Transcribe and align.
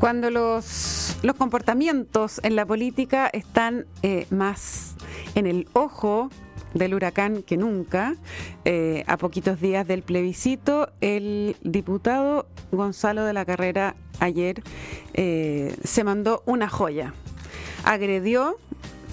Cuando 0.00 0.30
los, 0.30 1.16
los 1.22 1.36
comportamientos 1.36 2.40
en 2.42 2.54
la 2.54 2.66
política 2.66 3.28
están 3.32 3.86
eh, 4.02 4.26
más 4.30 4.94
en 5.34 5.46
el 5.46 5.68
ojo 5.72 6.30
del 6.74 6.94
huracán 6.94 7.42
que 7.42 7.56
nunca, 7.56 8.14
eh, 8.64 9.04
a 9.06 9.16
poquitos 9.16 9.60
días 9.60 9.86
del 9.86 10.02
plebiscito, 10.02 10.90
el 11.00 11.56
diputado 11.62 12.46
Gonzalo 12.72 13.24
de 13.24 13.32
la 13.32 13.46
Carrera 13.46 13.96
ayer 14.20 14.62
eh, 15.14 15.74
se 15.82 16.04
mandó 16.04 16.42
una 16.44 16.68
joya. 16.68 17.14
Agredió 17.84 18.58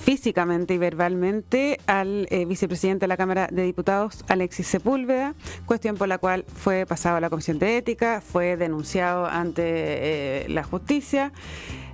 físicamente 0.03 0.73
y 0.73 0.77
verbalmente 0.77 1.79
al 1.87 2.27
eh, 2.29 2.43
vicepresidente 2.43 3.05
de 3.05 3.07
la 3.07 3.15
Cámara 3.15 3.47
de 3.49 3.63
Diputados, 3.63 4.25
Alexis 4.27 4.67
Sepúlveda, 4.67 5.33
cuestión 5.65 5.95
por 5.95 6.09
la 6.09 6.17
cual 6.17 6.43
fue 6.45 6.85
pasado 6.85 7.15
a 7.15 7.21
la 7.21 7.29
Comisión 7.29 7.57
de 7.57 7.77
Ética, 7.77 8.21
fue 8.21 8.57
denunciado 8.57 9.25
ante 9.25 9.63
eh, 9.65 10.49
la 10.49 10.63
justicia, 10.65 11.31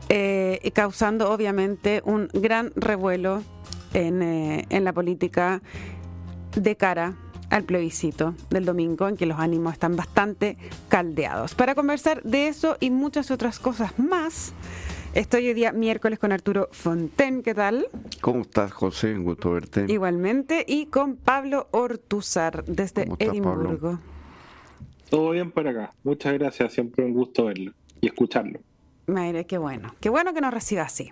eh, 0.09 0.71
causando 0.73 1.31
obviamente 1.31 2.01
un 2.03 2.29
gran 2.34 2.71
revuelo 2.75 3.43
en, 3.93 4.23
en 4.23 4.84
la 4.84 4.91
política 4.91 5.62
de 6.55 6.76
cara 6.76 7.13
al 7.51 7.63
plebiscito 7.63 8.34
del 8.49 8.65
domingo, 8.65 9.07
en 9.07 9.17
que 9.17 9.27
los 9.27 9.39
ánimos 9.39 9.73
están 9.73 9.95
bastante 9.95 10.57
caldeados. 10.87 11.53
Para 11.53 11.76
conversar 11.76 12.23
de 12.23 12.48
eso 12.48 12.76
y 12.79 12.89
muchas 12.89 13.29
otras 13.29 13.59
cosas 13.59 13.99
más, 13.99 14.53
Estoy 15.16 15.48
hoy 15.48 15.54
día 15.55 15.72
miércoles 15.72 16.20
con 16.20 16.31
Arturo 16.31 16.70
Fonten, 16.72 17.41
¿qué 17.41 17.55
tal? 17.55 17.88
¿Cómo 18.22 18.41
estás, 18.41 18.72
José? 18.72 19.16
Un 19.16 19.23
gusto 19.23 19.52
verte. 19.52 19.85
Igualmente, 19.88 20.63
y 20.68 20.85
con 20.85 21.16
Pablo 21.16 21.68
Ortuzar, 21.72 22.63
desde 22.66 23.08
Edimburgo. 23.18 23.99
Todo 25.09 25.32
bien 25.32 25.49
por 25.52 25.68
acá. 25.68 25.91
Muchas 26.04 26.34
gracias, 26.34 26.74
siempre 26.74 27.04
un 27.04 27.13
gusto 27.13 27.46
verlo 27.46 27.74
y 27.99 28.07
escucharlo. 28.07 28.60
Madre, 29.10 29.46
qué 29.46 29.57
bueno. 29.57 29.93
Qué 29.99 30.10
bueno 30.10 30.34
que 30.34 30.41
nos 30.41 30.54
reciba 30.54 30.84
así. 30.84 31.12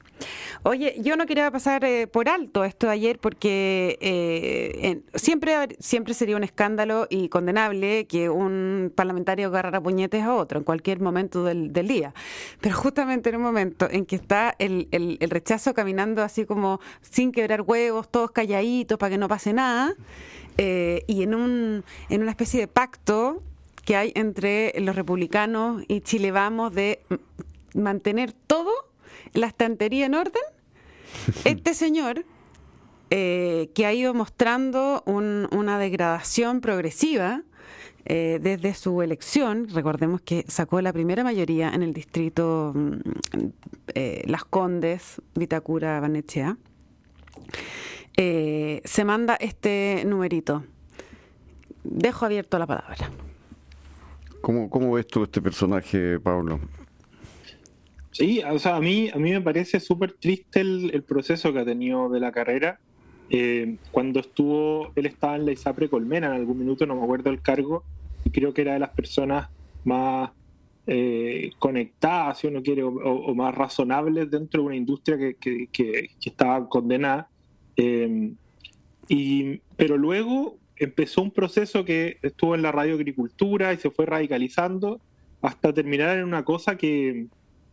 Oye, 0.63 0.95
yo 0.99 1.15
no 1.17 1.25
quería 1.25 1.49
pasar 1.51 1.83
eh, 1.83 2.07
por 2.07 2.29
alto 2.29 2.63
esto 2.63 2.87
de 2.87 2.93
ayer 2.93 3.19
porque 3.19 3.97
eh, 4.01 5.01
siempre, 5.15 5.75
siempre 5.79 6.13
sería 6.13 6.35
un 6.35 6.43
escándalo 6.43 7.07
y 7.09 7.29
condenable 7.29 8.05
que 8.07 8.29
un 8.29 8.91
parlamentario 8.95 9.47
agarrara 9.47 9.81
puñetes 9.81 10.23
a 10.23 10.35
otro 10.35 10.59
en 10.59 10.63
cualquier 10.63 10.99
momento 10.99 11.43
del, 11.43 11.71
día. 11.87 12.13
Pero 12.61 12.75
justamente 12.75 13.29
en 13.29 13.37
un 13.37 13.43
momento 13.43 13.87
en 13.89 14.05
que 14.05 14.15
está 14.15 14.55
el, 14.59 14.87
rechazo 15.29 15.73
caminando 15.73 16.21
así 16.21 16.45
como 16.45 16.79
sin 17.01 17.31
quebrar 17.31 17.61
huevos, 17.61 18.09
todos 18.09 18.31
calladitos 18.31 18.97
para 18.97 19.11
que 19.11 19.17
no 19.17 19.27
pase 19.27 19.53
nada, 19.53 19.93
eh, 20.57 21.03
y 21.07 21.23
en, 21.23 21.35
un, 21.35 21.83
en 22.09 22.21
una 22.21 22.31
especie 22.31 22.59
de 22.59 22.67
pacto 22.67 23.41
que 23.87 23.95
hay 23.95 24.11
entre 24.15 24.73
los 24.79 24.95
republicanos 24.97 25.81
y 25.87 26.01
Chile 26.01 26.31
Vamos 26.31 26.73
de 26.73 26.99
mantener 27.77 28.33
todo, 28.33 28.71
la 29.33 29.47
estantería 29.47 30.05
en 30.05 30.15
orden, 30.15 30.43
este 31.45 31.73
señor 31.73 32.25
eh, 33.09 33.69
que 33.73 33.85
ha 33.85 33.93
ido 33.93 34.13
mostrando 34.13 35.01
una 35.05 35.79
degradación 35.79 36.59
progresiva 36.59 37.43
eh, 38.05 38.39
desde 38.41 38.73
su 38.73 39.01
elección, 39.01 39.69
recordemos 39.69 40.21
que 40.21 40.43
sacó 40.47 40.81
la 40.81 40.91
primera 40.91 41.23
mayoría 41.23 41.69
en 41.69 41.83
el 41.83 41.93
distrito 41.93 42.73
mm, 42.75 42.91
eh, 43.95 44.23
Las 44.27 44.43
Condes, 44.43 45.21
Vitacura, 45.35 45.99
Banechea, 45.99 46.57
se 48.17 49.03
manda 49.05 49.35
este 49.35 50.03
numerito. 50.05 50.63
Dejo 51.83 52.25
abierto 52.25 52.57
la 52.57 52.65
palabra. 52.65 53.11
¿Cómo, 54.41 54.69
cómo 54.69 54.91
ves 54.93 55.05
tú 55.05 55.23
este 55.23 55.39
personaje, 55.39 56.19
Pablo? 56.19 56.59
Sí, 58.17 58.41
o 58.49 58.57
sea, 58.57 58.77
a 58.77 58.79
mí, 58.79 59.11
a 59.13 59.17
mí 59.17 59.31
me 59.31 59.41
parece 59.41 59.79
súper 59.79 60.13
triste 60.13 60.61
el, 60.61 61.03
proceso 61.07 61.53
que 61.53 61.59
ha 61.59 61.65
tenido 61.65 62.09
de 62.09 62.19
la 62.19 62.31
carrera. 62.31 62.79
Eh, 63.29 63.75
cuando 63.91 64.19
estuvo, 64.19 64.91
él 64.95 65.05
estaba 65.05 65.35
en 65.35 65.45
la 65.45 65.51
ISAPRE 65.51 65.87
Colmena 65.87 66.25
en 66.25 66.33
algún 66.33 66.57
minuto, 66.57 66.87
no 66.87 66.95
me 66.95 67.03
acuerdo 67.03 67.29
el 67.29 67.43
cargo, 67.43 67.83
y 68.25 68.31
creo 68.31 68.55
que 68.55 68.61
era 68.61 68.73
de 68.73 68.79
las 68.79 68.89
personas 68.89 69.49
más 69.83 70.31
eh, 70.87 71.51
conectadas, 71.59 72.39
si 72.39 72.47
uno 72.47 72.63
quiere, 72.63 72.81
o, 72.81 73.35
más 73.35 73.53
razonables 73.53 74.31
dentro 74.31 74.63
de 74.63 74.67
una 74.69 74.75
industria 74.75 75.19
que, 75.19 75.67
que, 75.71 76.09
estaba 76.25 76.67
condenada. 76.67 77.29
Eh, 77.75 78.31
y, 79.07 79.61
pero 79.75 79.95
luego 79.95 80.57
empezó 80.75 81.21
un 81.21 81.29
proceso 81.29 81.85
que 81.85 82.17
estuvo 82.23 82.55
en 82.55 82.63
la 82.63 82.71
radioagricultura 82.71 83.73
y 83.73 83.77
se 83.77 83.91
fue 83.91 84.07
radicalizando 84.07 85.01
hasta 85.43 85.71
terminar 85.71 86.17
en 86.17 86.23
una 86.23 86.43
cosa 86.43 86.77
que, 86.77 87.27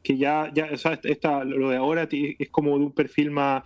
que 0.05 0.19
ya, 0.19 0.53
ya 0.55 0.69
o 0.71 0.77
sea, 0.77 1.01
esta, 1.03 1.43
lo 1.45 1.71
de 1.71 1.77
ahora 1.77 2.07
es 2.11 2.51
como 2.51 2.79
de 2.79 2.85
un 2.85 2.93
perfil 2.93 3.31
más, 3.31 3.65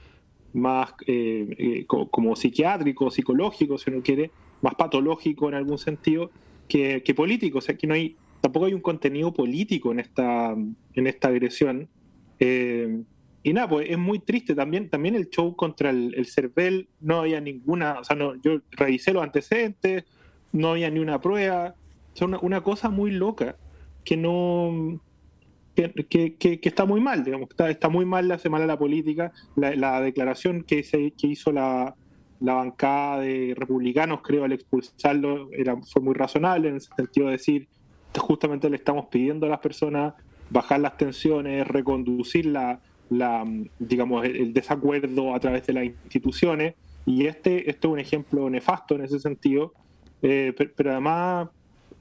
más 0.52 0.94
eh, 1.06 1.48
eh, 1.58 1.84
como, 1.86 2.36
psiquiátrico, 2.36 3.10
psicológico, 3.10 3.76
si 3.76 3.90
uno 3.90 4.02
quiere, 4.02 4.30
más 4.62 4.76
patológico 4.76 5.48
en 5.48 5.56
algún 5.56 5.78
sentido 5.78 6.30
que, 6.68 7.02
político. 7.16 7.58
O 7.58 7.60
sea, 7.60 7.76
que 7.76 7.88
no 7.88 7.94
hay, 7.94 8.16
tampoco 8.40 8.66
hay 8.66 8.72
un 8.72 8.80
contenido 8.80 9.34
político 9.34 9.90
en 9.90 9.98
esta, 9.98 10.52
en 10.52 11.06
esta 11.08 11.26
agresión. 11.26 11.88
Eh, 12.38 13.02
y 13.42 13.52
nada, 13.52 13.68
pues 13.68 13.90
es 13.90 13.98
muy 13.98 14.20
triste 14.20 14.54
también, 14.54 14.88
también 14.88 15.16
el 15.16 15.30
show 15.30 15.56
contra 15.56 15.90
el, 15.90 16.14
el 16.16 16.26
CERVEL, 16.26 16.88
no 17.00 17.18
había 17.18 17.40
ninguna, 17.40 17.98
o 17.98 18.04
sea, 18.04 18.14
no, 18.14 18.36
yo 18.36 18.60
revisé 18.70 19.12
los 19.12 19.24
antecedentes, 19.24 20.04
no 20.52 20.70
había 20.70 20.88
ni 20.88 21.00
una 21.00 21.20
prueba, 21.20 21.74
o 22.20 22.24
una, 22.24 22.38
una 22.40 22.60
cosa 22.62 22.90
muy 22.90 23.10
loca 23.10 23.56
que 24.04 24.16
no, 24.16 25.00
que, 26.08 26.60
está 26.62 26.84
muy 26.84 27.00
mal, 27.00 27.24
digamos, 27.24 27.48
está, 27.68 27.88
muy 27.88 28.04
mal, 28.04 28.30
hace 28.32 28.48
mal 28.48 28.62
a 28.62 28.66
la 28.66 28.78
política. 28.78 29.32
La, 29.56 30.00
declaración 30.00 30.62
que, 30.64 30.84
hizo 31.22 31.52
la, 31.52 31.94
bancada 32.40 33.20
de 33.20 33.54
republicanos, 33.56 34.20
creo, 34.22 34.44
al 34.44 34.52
expulsarlo, 34.52 35.50
era, 35.52 35.76
fue 35.92 36.02
muy 36.02 36.14
razonable 36.14 36.68
en 36.68 36.76
el 36.76 36.80
sentido 36.80 37.26
de 37.26 37.32
decir, 37.32 37.68
justamente 38.16 38.68
le 38.68 38.76
estamos 38.76 39.06
pidiendo 39.06 39.46
a 39.46 39.50
las 39.50 39.60
personas 39.60 40.14
bajar 40.50 40.80
las 40.80 40.96
tensiones, 40.96 41.66
reconducir 41.66 42.46
la, 42.46 42.80
digamos, 43.78 44.24
el, 44.24 44.52
desacuerdo 44.52 45.34
a 45.34 45.40
través 45.40 45.66
de 45.66 45.72
las 45.72 45.84
instituciones. 45.84 46.74
Y 47.06 47.26
este, 47.26 47.70
este 47.70 47.86
es 47.86 47.92
un 47.92 47.98
ejemplo 47.98 48.50
nefasto 48.50 48.94
en 48.94 49.02
ese 49.02 49.18
sentido, 49.18 49.72
eh, 50.20 50.52
pero, 50.76 50.90
además 50.90 51.48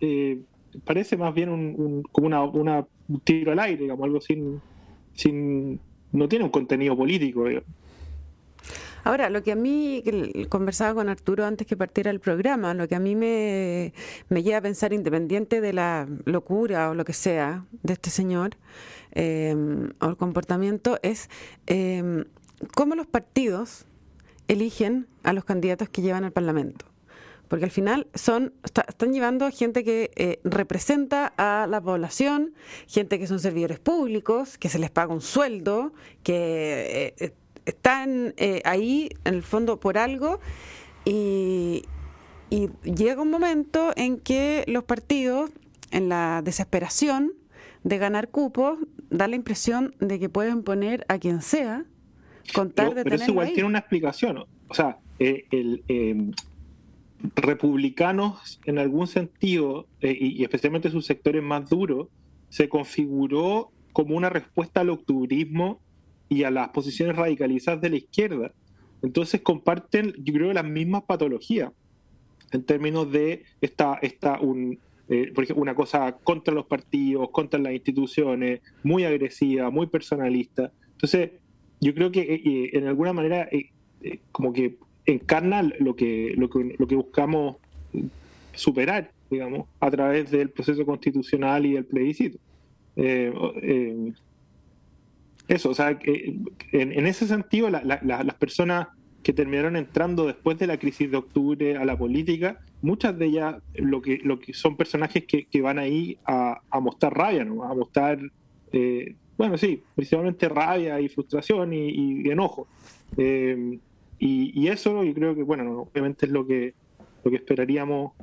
eh, 0.02 0.42
parece 0.84 1.16
más 1.16 1.34
bien 1.34 1.50
un, 1.50 2.04
como 2.12 2.28
una, 2.28 2.86
un 3.10 3.20
tiro 3.22 3.52
al 3.52 3.60
aire, 3.60 3.84
digamos, 3.84 4.04
algo 4.06 4.22
sin, 4.22 4.62
sin 5.14 5.80
no 6.12 6.28
tiene 6.28 6.46
un 6.46 6.52
contenido 6.52 6.96
político. 6.96 7.46
Ahora, 9.04 9.30
lo 9.30 9.42
que 9.42 9.54
a 9.54 9.56
mí, 9.56 10.04
conversaba 10.50 10.94
con 10.94 11.08
Arturo 11.08 11.46
antes 11.46 11.66
que 11.66 11.78
partiera 11.78 12.12
el 12.12 12.20
programa, 12.20 12.74
lo 12.74 12.88
que 12.88 12.96
a 12.96 13.00
mí 13.00 13.16
me, 13.16 13.94
me 14.28 14.44
lleva 14.44 14.58
a 14.58 14.62
pensar, 14.62 14.92
independiente 14.92 15.62
de 15.62 15.74
la 15.74 16.08
locura 16.26 16.90
o 16.90 16.94
lo 16.94 17.06
que 17.06 17.14
sea 17.14 17.66
de 17.84 17.94
este 17.94 18.10
señor, 18.10 18.58
eh, 19.14 19.56
o 20.02 20.06
el 20.06 20.18
comportamiento, 20.18 21.00
es 21.04 21.30
eh, 21.68 22.26
cómo 22.76 22.96
los 22.96 23.08
partidos 23.08 23.86
eligen 24.50 25.08
a 25.24 25.34
los 25.34 25.46
candidatos 25.46 25.90
que 25.90 26.02
llevan 26.02 26.24
al 26.24 26.32
Parlamento 26.32 26.86
porque 27.48 27.66
al 27.66 27.72
final 27.72 28.08
son 28.14 28.54
están 28.64 29.14
llevando 29.14 29.50
gente 29.52 29.84
que 29.84 30.12
eh, 30.16 30.40
representa 30.44 31.34
a 31.38 31.68
la 31.68 31.82
población, 31.82 32.54
gente 32.88 33.20
que 33.20 33.28
son 33.28 33.40
servidores 33.40 33.80
públicos, 33.80 34.58
que 34.58 34.70
se 34.70 34.80
les 34.80 34.90
paga 34.92 35.14
un 35.14 35.22
sueldo, 35.22 35.94
que 36.24 37.14
eh, 37.20 37.34
están 37.66 38.34
eh, 38.38 38.62
ahí 38.66 39.10
en 39.26 39.36
el 39.36 39.44
fondo 39.44 39.80
por 39.80 39.98
algo 39.98 40.40
y, 41.06 41.84
y 42.50 42.70
llega 42.84 43.22
un 43.22 43.32
momento 43.32 43.92
en 43.96 44.20
que 44.20 44.64
los 44.68 44.84
partidos, 44.84 45.50
en 45.92 46.10
la 46.10 46.42
desesperación 46.44 47.34
de 47.84 47.98
ganar 47.98 48.30
cupos, 48.30 48.80
da 49.10 49.28
la 49.28 49.36
impresión 49.36 49.96
de 50.00 50.20
que 50.20 50.30
pueden 50.30 50.64
poner 50.64 51.06
a 51.08 51.18
quien 51.18 51.42
sea 51.42 51.86
contar 52.54 52.94
de 52.94 53.04
pero 53.04 53.16
eso 53.16 53.32
igual 53.32 53.48
tiene 53.54 53.66
una 53.66 53.80
explicación. 53.80 54.46
O 54.70 54.74
sea, 54.74 54.98
el, 55.20 55.84
republicanos 57.36 58.60
en 58.66 58.78
algún 58.78 59.08
sentido, 59.08 59.88
eh, 60.02 60.16
y, 60.20 60.44
especialmente 60.44 60.90
sus 60.90 61.06
sectores 61.06 61.44
más 61.44 61.70
duros, 61.70 62.08
se 62.50 62.70
configuró 62.70 63.72
como 63.94 64.16
una 64.16 64.30
respuesta 64.30 64.82
al 64.82 64.90
octubrismo 64.90 65.80
y 66.30 66.44
a 66.44 66.52
las 66.52 66.70
posiciones 66.70 67.16
radicalizadas 67.16 67.82
de 67.82 67.90
la 67.90 67.98
izquierda. 67.98 68.52
Entonces 69.02 69.42
comparten, 69.42 70.14
yo 70.18 70.34
creo, 70.34 70.54
las 70.54 70.66
mismas 70.66 71.04
patologías 71.04 71.72
en 72.52 72.64
términos 72.64 73.12
de 73.12 73.44
esta, 73.60 74.00
esta 74.02 74.40
un, 74.40 74.80
eh, 75.10 75.32
por 75.34 75.44
ejemplo, 75.44 75.62
una 75.62 75.76
cosa 75.76 76.18
contra 76.24 76.54
los 76.54 76.66
partidos, 76.66 77.30
contra 77.32 77.60
las 77.60 77.74
instituciones, 77.74 78.62
muy 78.84 79.04
agresiva, 79.04 79.70
muy 79.70 79.88
personalista. 79.88 80.72
Entonces, 80.92 81.32
yo 81.82 81.94
creo 81.94 82.12
que 82.12 82.22
eh, 82.22 82.70
en 82.74 82.88
alguna 82.88 83.14
manera, 83.14 83.50
como 84.32 84.54
que 84.54 84.78
encarna 85.08 85.64
lo 85.64 85.96
que, 85.96 86.34
lo 86.38 86.50
que, 86.50 86.76
lo 86.78 86.88
que 86.88 86.96
buscamos 86.96 87.56
superar, 88.54 89.12
digamos, 89.32 89.68
a 89.80 89.90
través 89.90 90.30
del 90.30 90.50
proceso 90.50 90.86
constitucional 90.86 91.66
y 91.66 91.74
del 91.74 91.86
plebiscito. 91.86 92.38
Eh, 92.98 93.34
eh, 93.62 94.12
eso, 95.48 95.70
o 95.70 95.74
sea, 95.74 95.98
en, 96.04 97.08
ese 97.08 97.26
sentido, 97.26 97.70
las 97.70 98.36
personas 98.36 98.90
que 99.24 99.32
terminaron 99.32 99.78
entrando 99.78 100.26
después 100.26 100.58
de 100.58 100.68
la 100.68 100.78
crisis 100.78 101.10
de 101.10 101.18
octubre 101.18 101.78
a 101.78 101.86
la 101.86 101.98
política, 101.98 102.60
muchas 102.82 103.18
de 103.18 103.28
ellas 103.28 103.56
lo 103.76 104.02
que, 104.02 104.20
lo 104.24 104.40
que 104.40 104.54
son 104.54 104.76
personajes 104.76 105.24
que, 105.26 105.62
van 105.62 105.80
ahí 105.80 106.18
a, 106.26 106.60
mostrar 106.82 107.16
rabia, 107.16 107.46
¿no? 107.46 107.64
a 107.64 107.74
mostrar, 107.74 108.20
eh, 108.74 109.16
bueno, 109.38 109.58
sí, 109.58 109.84
principalmente 109.96 110.50
rabia 110.50 111.00
y 111.00 111.08
frustración 111.08 111.72
y, 111.72 112.30
enojo. 112.30 112.68
Y, 114.20 114.68
eso 114.68 115.04
yo 115.04 115.14
creo 115.14 115.36
que, 115.36 115.44
bueno, 115.44 115.82
obviamente 115.82 116.26
es 116.26 116.32
lo 116.32 116.46
que, 116.46 116.74
lo 117.24 117.32
que 117.32 117.38
esperaríamos 117.38 118.14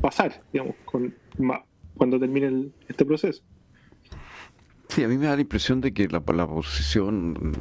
pasar, 0.00 0.42
digamos, 0.52 0.76
con, 0.84 1.14
cuando 1.96 2.18
termine 2.18 2.68
este 2.88 3.04
proceso. 3.04 3.42
Sí, 4.88 5.02
a 5.02 5.08
mí 5.08 5.18
me 5.18 5.26
da 5.26 5.34
la 5.34 5.42
impresión 5.42 5.80
de 5.80 5.92
que 5.92 6.08
la, 6.08 6.20
posición 6.20 7.52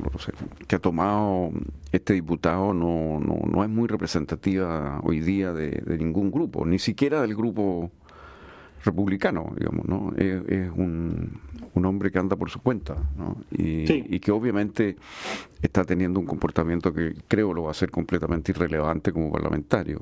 que 0.68 0.76
ha 0.76 0.80
tomado 0.80 1.52
este 1.92 2.14
diputado 2.14 2.74
no, 2.74 3.20
no, 3.20 3.40
no, 3.46 3.64
es 3.64 3.70
muy 3.70 3.88
representativa 3.88 5.02
hoy 5.04 5.20
día 5.20 5.52
de, 5.52 5.98
ningún 5.98 6.32
grupo, 6.32 6.66
ni 6.66 6.80
siquiera 6.80 7.22
del 7.22 7.36
grupo 7.36 7.92
republicano, 8.86 9.54
digamos, 9.58 9.86
¿no? 9.88 10.14
Es, 10.16 10.72
un, 10.76 11.40
un, 11.74 11.86
hombre 11.86 12.12
que 12.12 12.20
anda 12.20 12.36
por 12.36 12.50
su 12.50 12.62
cuenta, 12.62 12.96
¿no? 13.18 13.38
Y, 13.52 14.16
y, 14.16 14.20
que 14.20 14.32
obviamente 14.32 14.96
está 15.62 15.84
teniendo 15.84 16.20
un 16.20 16.26
comportamiento 16.26 16.94
que 16.94 17.16
creo 17.28 17.54
lo 17.54 17.64
va 17.64 17.70
a 17.70 17.72
hacer 17.72 17.92
completamente 17.92 18.52
irrelevante 18.52 19.12
como 19.12 19.32
parlamentario. 19.32 20.00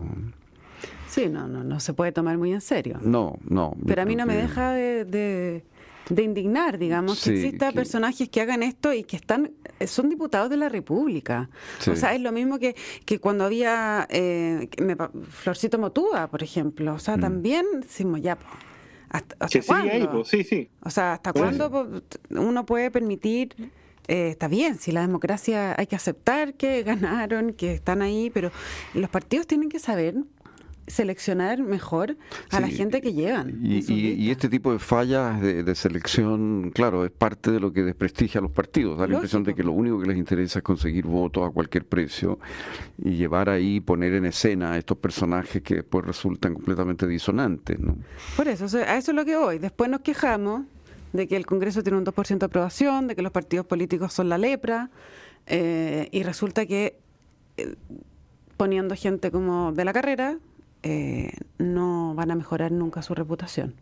Sí, 1.08 1.30
no, 1.30 1.48
no, 1.48 1.64
no 1.64 1.80
se 1.80 1.94
puede 1.94 2.12
tomar 2.12 2.38
muy 2.38 2.52
en 2.52 2.62
serio. 2.62 3.00
No, 3.02 3.38
no. 3.48 3.76
Pero 3.88 4.02
a 4.02 4.06
mí 4.06 4.16
no 4.16 4.26
me 4.26 4.36
deja 4.36 4.74
de 4.74 5.64
de 6.10 6.24
indignar, 6.24 6.78
digamos, 6.78 7.24
que 7.24 7.32
exista 7.32 7.72
personajes 7.72 8.30
que 8.30 8.42
hagan 8.42 8.64
esto 8.64 8.94
y 8.94 9.04
que 9.04 9.16
están 9.16 9.52
son 9.88 10.10
diputados 10.10 10.50
de 10.50 10.58
la 10.58 10.70
República. 10.70 11.50
O 11.90 11.96
sea, 11.96 12.14
es 12.14 12.22
lo 12.22 12.32
mismo 12.32 12.60
que, 12.60 12.76
que 13.06 13.20
cuando 13.20 13.46
había 13.46 14.08
eh, 14.10 14.70
Florcito 15.30 15.78
Motúa, 15.78 16.28
por 16.28 16.44
ejemplo. 16.44 16.94
O 16.94 17.00
sea, 17.00 17.18
mm. 17.18 17.22
también 17.22 17.66
decimos 17.82 18.22
ya. 18.22 18.38
¿Hasta, 19.14 19.48
cuándo? 19.66 20.26
sí, 20.26 20.44
sí. 20.44 20.70
O 20.84 20.90
sea, 20.90 21.14
¿hasta 21.14 21.32
cuándo 21.32 22.04
uno 22.32 22.66
puede 22.66 22.92
permitir 22.92 23.56
eh, 24.08 24.30
está 24.30 24.48
bien, 24.50 24.78
si 24.80 24.92
la 24.92 25.02
democracia 25.02 25.76
hay 25.78 25.88
que 25.88 25.96
aceptar 25.96 26.56
que 26.56 26.84
ganaron, 26.84 27.54
que 27.54 27.74
están 27.74 28.02
ahí, 28.02 28.30
pero 28.34 28.52
los 28.94 29.10
partidos 29.10 29.48
tienen 29.48 29.70
que 29.70 29.80
saber 29.80 30.16
seleccionar 30.88 31.62
mejor 31.64 32.18
a 32.50 32.60
la 32.60 32.68
gente 32.68 33.02
que 33.02 33.14
llegan. 33.14 33.60
Y, 33.62 34.30
este 34.30 34.50
tipo 34.50 34.72
de 34.72 34.80
fallas 34.80 35.42
de, 35.42 35.76
selección, 35.76 36.72
claro, 36.74 37.06
es 37.06 37.12
parte 37.12 37.52
de 37.52 37.60
lo 37.60 37.72
que 37.72 37.84
desprestigia 37.84 38.40
a 38.40 38.42
los 38.42 38.52
partidos. 38.52 38.98
Da 38.98 39.08
la 39.08 39.16
impresión 39.16 39.44
de 39.44 39.56
que 39.56 39.64
lo 39.64 39.72
único 39.72 40.00
que 40.00 40.08
les 40.08 40.18
interesa 40.18 40.60
es 40.60 40.64
conseguir 40.64 41.06
votos 41.06 41.48
a 41.48 41.52
cualquier 41.52 41.86
precio 41.86 42.40
y 42.98 43.12
llevar 43.12 43.50
ahí, 43.50 43.80
poner 43.80 44.14
en 44.14 44.26
escena 44.26 44.74
a 44.74 44.78
estos 44.78 44.98
personajes 44.98 45.62
que 45.62 45.76
después 45.76 46.06
resultan 46.06 46.54
completamente 46.54 47.08
disonantes. 47.08 47.80
¿no? 47.80 47.98
Por 48.36 48.48
eso, 48.48 48.66
a 48.66 48.98
eso 48.98 49.12
es 49.12 49.16
lo 49.16 49.26
que 49.26 49.38
voy. 49.38 49.60
Después 49.60 49.90
nos 49.90 50.02
quejamos 50.02 50.64
de 51.14 51.28
que 51.28 51.36
el 51.36 51.46
Congreso 51.46 51.84
tiene 51.84 51.98
un 51.98 52.06
2% 52.06 52.40
de 52.40 52.46
aprobación, 52.46 53.08
de 53.08 53.16
que 53.16 53.22
los 53.22 53.32
partidos 53.32 53.66
políticos 53.66 54.14
son 54.14 54.30
la 54.30 54.38
lepra, 54.38 54.90
eh, 55.46 56.10
y 56.12 56.24
resulta 56.24 56.66
que 56.66 56.98
eh, 57.58 57.76
poniendo 58.58 58.96
gente 58.96 59.32
como 59.32 59.72
de 59.72 59.86
la 59.86 59.94
carrera, 59.94 60.38
eh, 60.84 61.32
no 61.58 62.14
van 62.16 62.32
a 62.32 62.36
mejorar 62.36 62.72
nunca 62.72 63.02
su 63.02 63.16
reputación. 63.16 63.74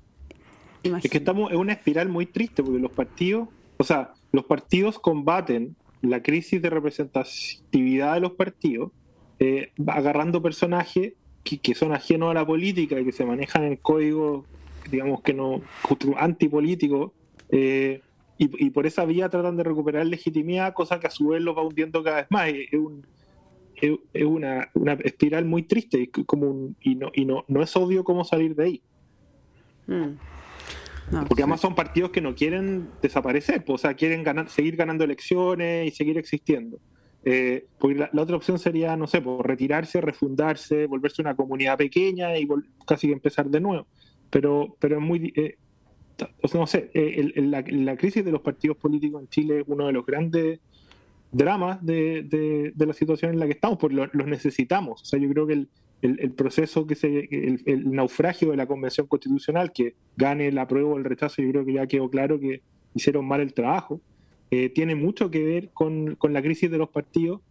Es 0.83 1.09
que 1.09 1.17
estamos 1.17 1.51
en 1.51 1.57
una 1.57 1.73
espiral 1.73 2.09
muy 2.09 2.25
triste 2.25 2.63
porque 2.63 2.79
los 2.79 2.91
partidos, 2.91 3.49
o 3.77 3.83
sea, 3.83 4.13
los 4.31 4.45
partidos 4.45 4.99
combaten 4.99 5.75
la 6.01 6.23
crisis 6.23 6.61
de 6.61 6.69
representatividad 6.69 8.15
de 8.15 8.19
los 8.19 8.31
partidos 8.31 8.91
eh, 9.39 9.71
agarrando 9.87 10.41
personajes 10.41 11.13
que, 11.43 11.75
son 11.75 11.93
ajenos 11.93 12.31
a 12.31 12.33
la 12.35 12.45
política 12.45 12.99
y 12.99 13.05
que 13.05 13.11
se 13.11 13.25
manejan 13.25 13.63
en 13.63 13.75
códigos, 13.75 14.45
digamos 14.89 15.21
que 15.21 15.33
no, 15.33 15.61
antipolíticos, 16.17 17.11
eh, 17.49 18.01
y, 18.37 18.71
por 18.71 18.87
esa 18.87 19.05
vía 19.05 19.29
tratan 19.29 19.57
de 19.57 19.63
recuperar 19.63 20.05
legitimidad, 20.07 20.73
cosa 20.73 20.99
que 20.99 21.05
a 21.05 21.11
su 21.11 21.27
vez 21.27 21.41
los 21.41 21.55
va 21.55 21.61
hundiendo 21.61 22.03
cada 22.03 22.17
vez 22.17 22.27
más. 22.31 22.49
Es 22.49 22.73
un, 22.73 23.05
es, 23.81 24.23
una, 24.23 24.69
una, 24.73 24.93
espiral 24.93 25.45
muy 25.45 25.63
triste 25.63 25.99
y, 25.99 26.07
como 26.07 26.75
y, 26.81 26.95
no, 26.95 27.11
y 27.13 27.25
no, 27.25 27.45
no 27.47 27.61
es 27.61 27.75
obvio 27.75 28.03
cómo 28.03 28.23
salir 28.23 28.55
de 28.55 28.63
ahí. 28.63 28.81
Mm. 29.87 31.25
porque 31.27 31.41
además 31.41 31.59
son 31.59 31.75
partidos 31.75 32.11
que 32.11 32.21
no 32.21 32.35
quieren 32.35 32.89
desaparecer, 33.01 33.65
pues, 33.65 33.81
o 33.81 33.87
sea, 33.87 33.95
quieren 33.95 34.23
ganar, 34.23 34.49
seguir 34.49 34.75
ganando 34.75 35.03
elecciones 35.03 35.87
y 35.87 35.91
seguir 35.91 36.17
existiendo. 36.17 36.79
Eh, 37.23 37.65
porque 37.77 37.95
la, 37.95 38.21
otra 38.21 38.35
opción 38.35 38.57
sería, 38.57 38.95
no 38.95 39.07
sé, 39.07 39.21
pues, 39.21 39.39
retirarse, 39.41 40.01
refundarse, 40.01 40.87
volverse 40.87 41.21
una 41.21 41.35
comunidad 41.35 41.77
pequeña 41.77 42.37
y 42.37 42.47
casi 42.85 43.07
que 43.07 43.13
empezar 43.13 43.49
de 43.49 43.59
nuevo. 43.59 43.87
Pero, 44.29 44.75
pero 44.79 44.97
es 44.97 45.01
muy. 45.01 45.33
Eh, 45.35 45.57
no 46.53 46.67
sé, 46.67 46.91
eh, 46.93 47.31
la, 47.35 47.63
la, 47.67 47.97
crisis 47.97 48.23
de 48.23 48.31
los 48.31 48.41
partidos 48.41 48.77
políticos 48.77 49.21
en 49.21 49.27
Chile 49.29 49.59
es 49.61 49.63
uno 49.67 49.87
de 49.87 49.93
los 49.93 50.05
grandes 50.05 50.59
dramas 51.31 51.83
de, 51.85 52.23
de, 52.75 52.85
la 52.85 52.93
situación 52.93 53.31
en 53.31 53.39
la 53.39 53.45
que 53.45 53.53
estamos, 53.53 53.77
porque 53.79 54.07
los 54.11 54.27
necesitamos. 54.27 55.01
O 55.01 55.05
sea, 55.05 55.19
yo 55.19 55.29
creo 55.29 55.47
que 55.47 55.53
el, 55.53 55.69
el, 56.01 56.31
proceso, 56.31 56.85
que 56.87 56.95
se, 56.95 57.27
el, 57.31 57.91
naufragio 57.91 58.51
de 58.51 58.57
la 58.57 58.65
Convención 58.65 59.07
Constitucional, 59.07 59.71
que 59.71 59.95
gane 60.17 60.47
el 60.47 60.57
apruebo 60.57 60.93
o 60.93 60.97
el 60.97 61.03
rechazo, 61.03 61.41
yo 61.41 61.51
creo 61.51 61.65
que 61.65 61.73
ya 61.73 61.87
quedó 61.87 62.09
claro 62.09 62.39
que 62.39 62.61
hicieron 62.93 63.27
mal 63.27 63.41
el 63.41 63.53
trabajo, 63.53 64.01
eh, 64.49 64.69
tiene 64.69 64.95
mucho 64.95 65.31
que 65.31 65.43
ver 65.43 65.69
con, 65.69 66.15
con, 66.15 66.33
la 66.33 66.41
crisis 66.41 66.69
de 66.69 66.77
los 66.77 66.89
partidos, 66.89 67.41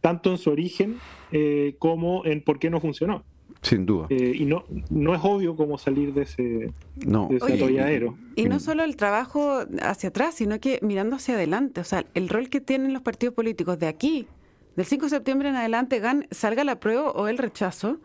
tanto 0.00 0.30
en 0.30 0.38
su 0.38 0.50
origen 0.50 0.96
eh, 1.32 1.76
como 1.78 2.24
en 2.24 2.42
por 2.42 2.58
qué 2.58 2.70
no 2.70 2.80
funcionó. 2.80 3.24
Sin 3.62 3.86
duda. 3.86 4.06
Eh, 4.10 4.32
y 4.36 4.44
no, 4.44 4.64
no 4.88 5.14
es 5.14 5.20
obvio 5.22 5.56
cómo 5.56 5.78
salir 5.78 6.14
de 6.14 6.22
ese, 6.22 6.72
no. 7.04 7.28
atolladero. 7.40 8.16
Y, 8.36 8.44
no 8.44 8.60
solo 8.60 8.84
el 8.84 8.96
trabajo 8.96 9.64
hacia 9.82 10.10
atrás, 10.10 10.36
sino 10.36 10.60
que 10.60 10.78
mirando 10.82 11.16
hacia 11.16 11.34
adelante. 11.34 11.80
O 11.80 11.84
sea, 11.84 12.06
el 12.14 12.28
rol 12.28 12.48
que 12.48 12.60
tienen 12.60 12.92
los 12.92 13.02
partidos 13.02 13.34
políticos 13.34 13.78
de 13.78 13.88
aquí, 13.88 14.28
del 14.76 14.86
5 14.86 15.06
de 15.06 15.10
septiembre 15.10 15.48
en 15.48 15.56
adelante, 15.56 16.00
salga 16.30 16.62
la 16.62 16.78
prueba 16.78 17.10
o 17.10 17.26
el 17.26 17.36
rechazo, 17.36 17.98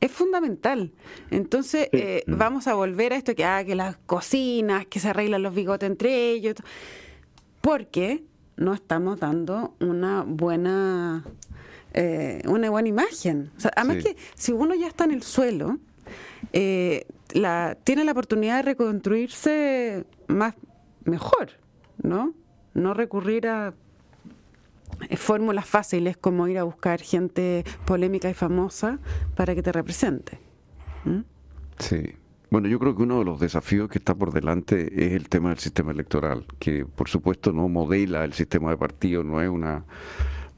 es 0.00 0.12
fundamental. 0.12 0.92
Entonces, 1.32 1.88
eh, 1.90 2.22
mm. 2.26 2.36
vamos 2.36 2.68
a 2.68 2.74
volver 2.74 3.12
a 3.12 3.16
esto 3.16 3.34
que, 3.34 3.44
ah, 3.44 3.64
que 3.64 3.74
las 3.74 3.96
cocinas, 4.06 4.86
que 4.86 5.00
se 5.00 5.08
arreglan 5.08 5.42
los 5.42 5.54
bigotes 5.54 5.90
entre 5.90 6.30
ellos, 6.30 6.54
porque 7.60 8.22
no 8.56 8.74
estamos 8.74 9.18
dando 9.18 9.74
una 9.80 10.22
buena 10.22 11.24
eh, 11.92 12.42
una 12.46 12.70
buena 12.70 12.88
imagen. 12.88 13.50
además 13.76 14.04
que 14.04 14.16
si 14.34 14.52
uno 14.52 14.74
ya 14.74 14.86
está 14.86 15.04
en 15.04 15.12
el 15.12 15.22
suelo, 15.22 15.78
eh, 16.52 17.06
la, 17.32 17.76
tiene 17.84 18.04
la 18.04 18.12
oportunidad 18.12 18.56
de 18.56 18.62
reconstruirse 18.62 20.04
más 20.28 20.54
mejor, 21.04 21.50
¿no? 22.02 22.34
No 22.74 22.94
recurrir 22.94 23.48
a 23.48 23.74
eh, 25.08 25.16
fórmulas 25.16 25.66
fáciles 25.66 26.16
como 26.16 26.48
ir 26.48 26.58
a 26.58 26.64
buscar 26.64 27.00
gente 27.00 27.64
polémica 27.84 28.30
y 28.30 28.34
famosa 28.34 28.98
para 29.34 29.54
que 29.54 29.62
te 29.62 29.72
represente. 29.72 30.38
Sí. 31.78 32.14
Bueno, 32.50 32.66
yo 32.66 32.80
creo 32.80 32.96
que 32.96 33.02
uno 33.02 33.20
de 33.20 33.24
los 33.24 33.38
desafíos 33.38 33.88
que 33.88 33.98
está 33.98 34.12
por 34.12 34.32
delante 34.32 35.06
es 35.06 35.12
el 35.12 35.28
tema 35.28 35.50
del 35.50 35.58
sistema 35.60 35.92
electoral, 35.92 36.46
que 36.58 36.84
por 36.84 37.08
supuesto 37.08 37.52
no 37.52 37.68
modela 37.68 38.24
el 38.24 38.32
sistema 38.32 38.70
de 38.70 38.76
partido, 38.76 39.22
no 39.22 39.40
es 39.40 39.48
una 39.48 39.84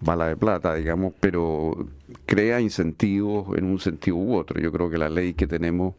bala 0.02 0.28
de 0.28 0.36
plata, 0.36 0.74
digamos, 0.74 1.14
pero 1.20 1.86
crea 2.26 2.60
incentivos 2.60 3.56
en 3.56 3.64
un 3.64 3.78
sentido 3.78 4.16
u 4.16 4.36
otro. 4.36 4.60
Yo 4.60 4.72
creo 4.72 4.90
que 4.90 4.98
la 4.98 5.08
ley 5.08 5.34
que 5.34 5.46
tenemos 5.46 5.94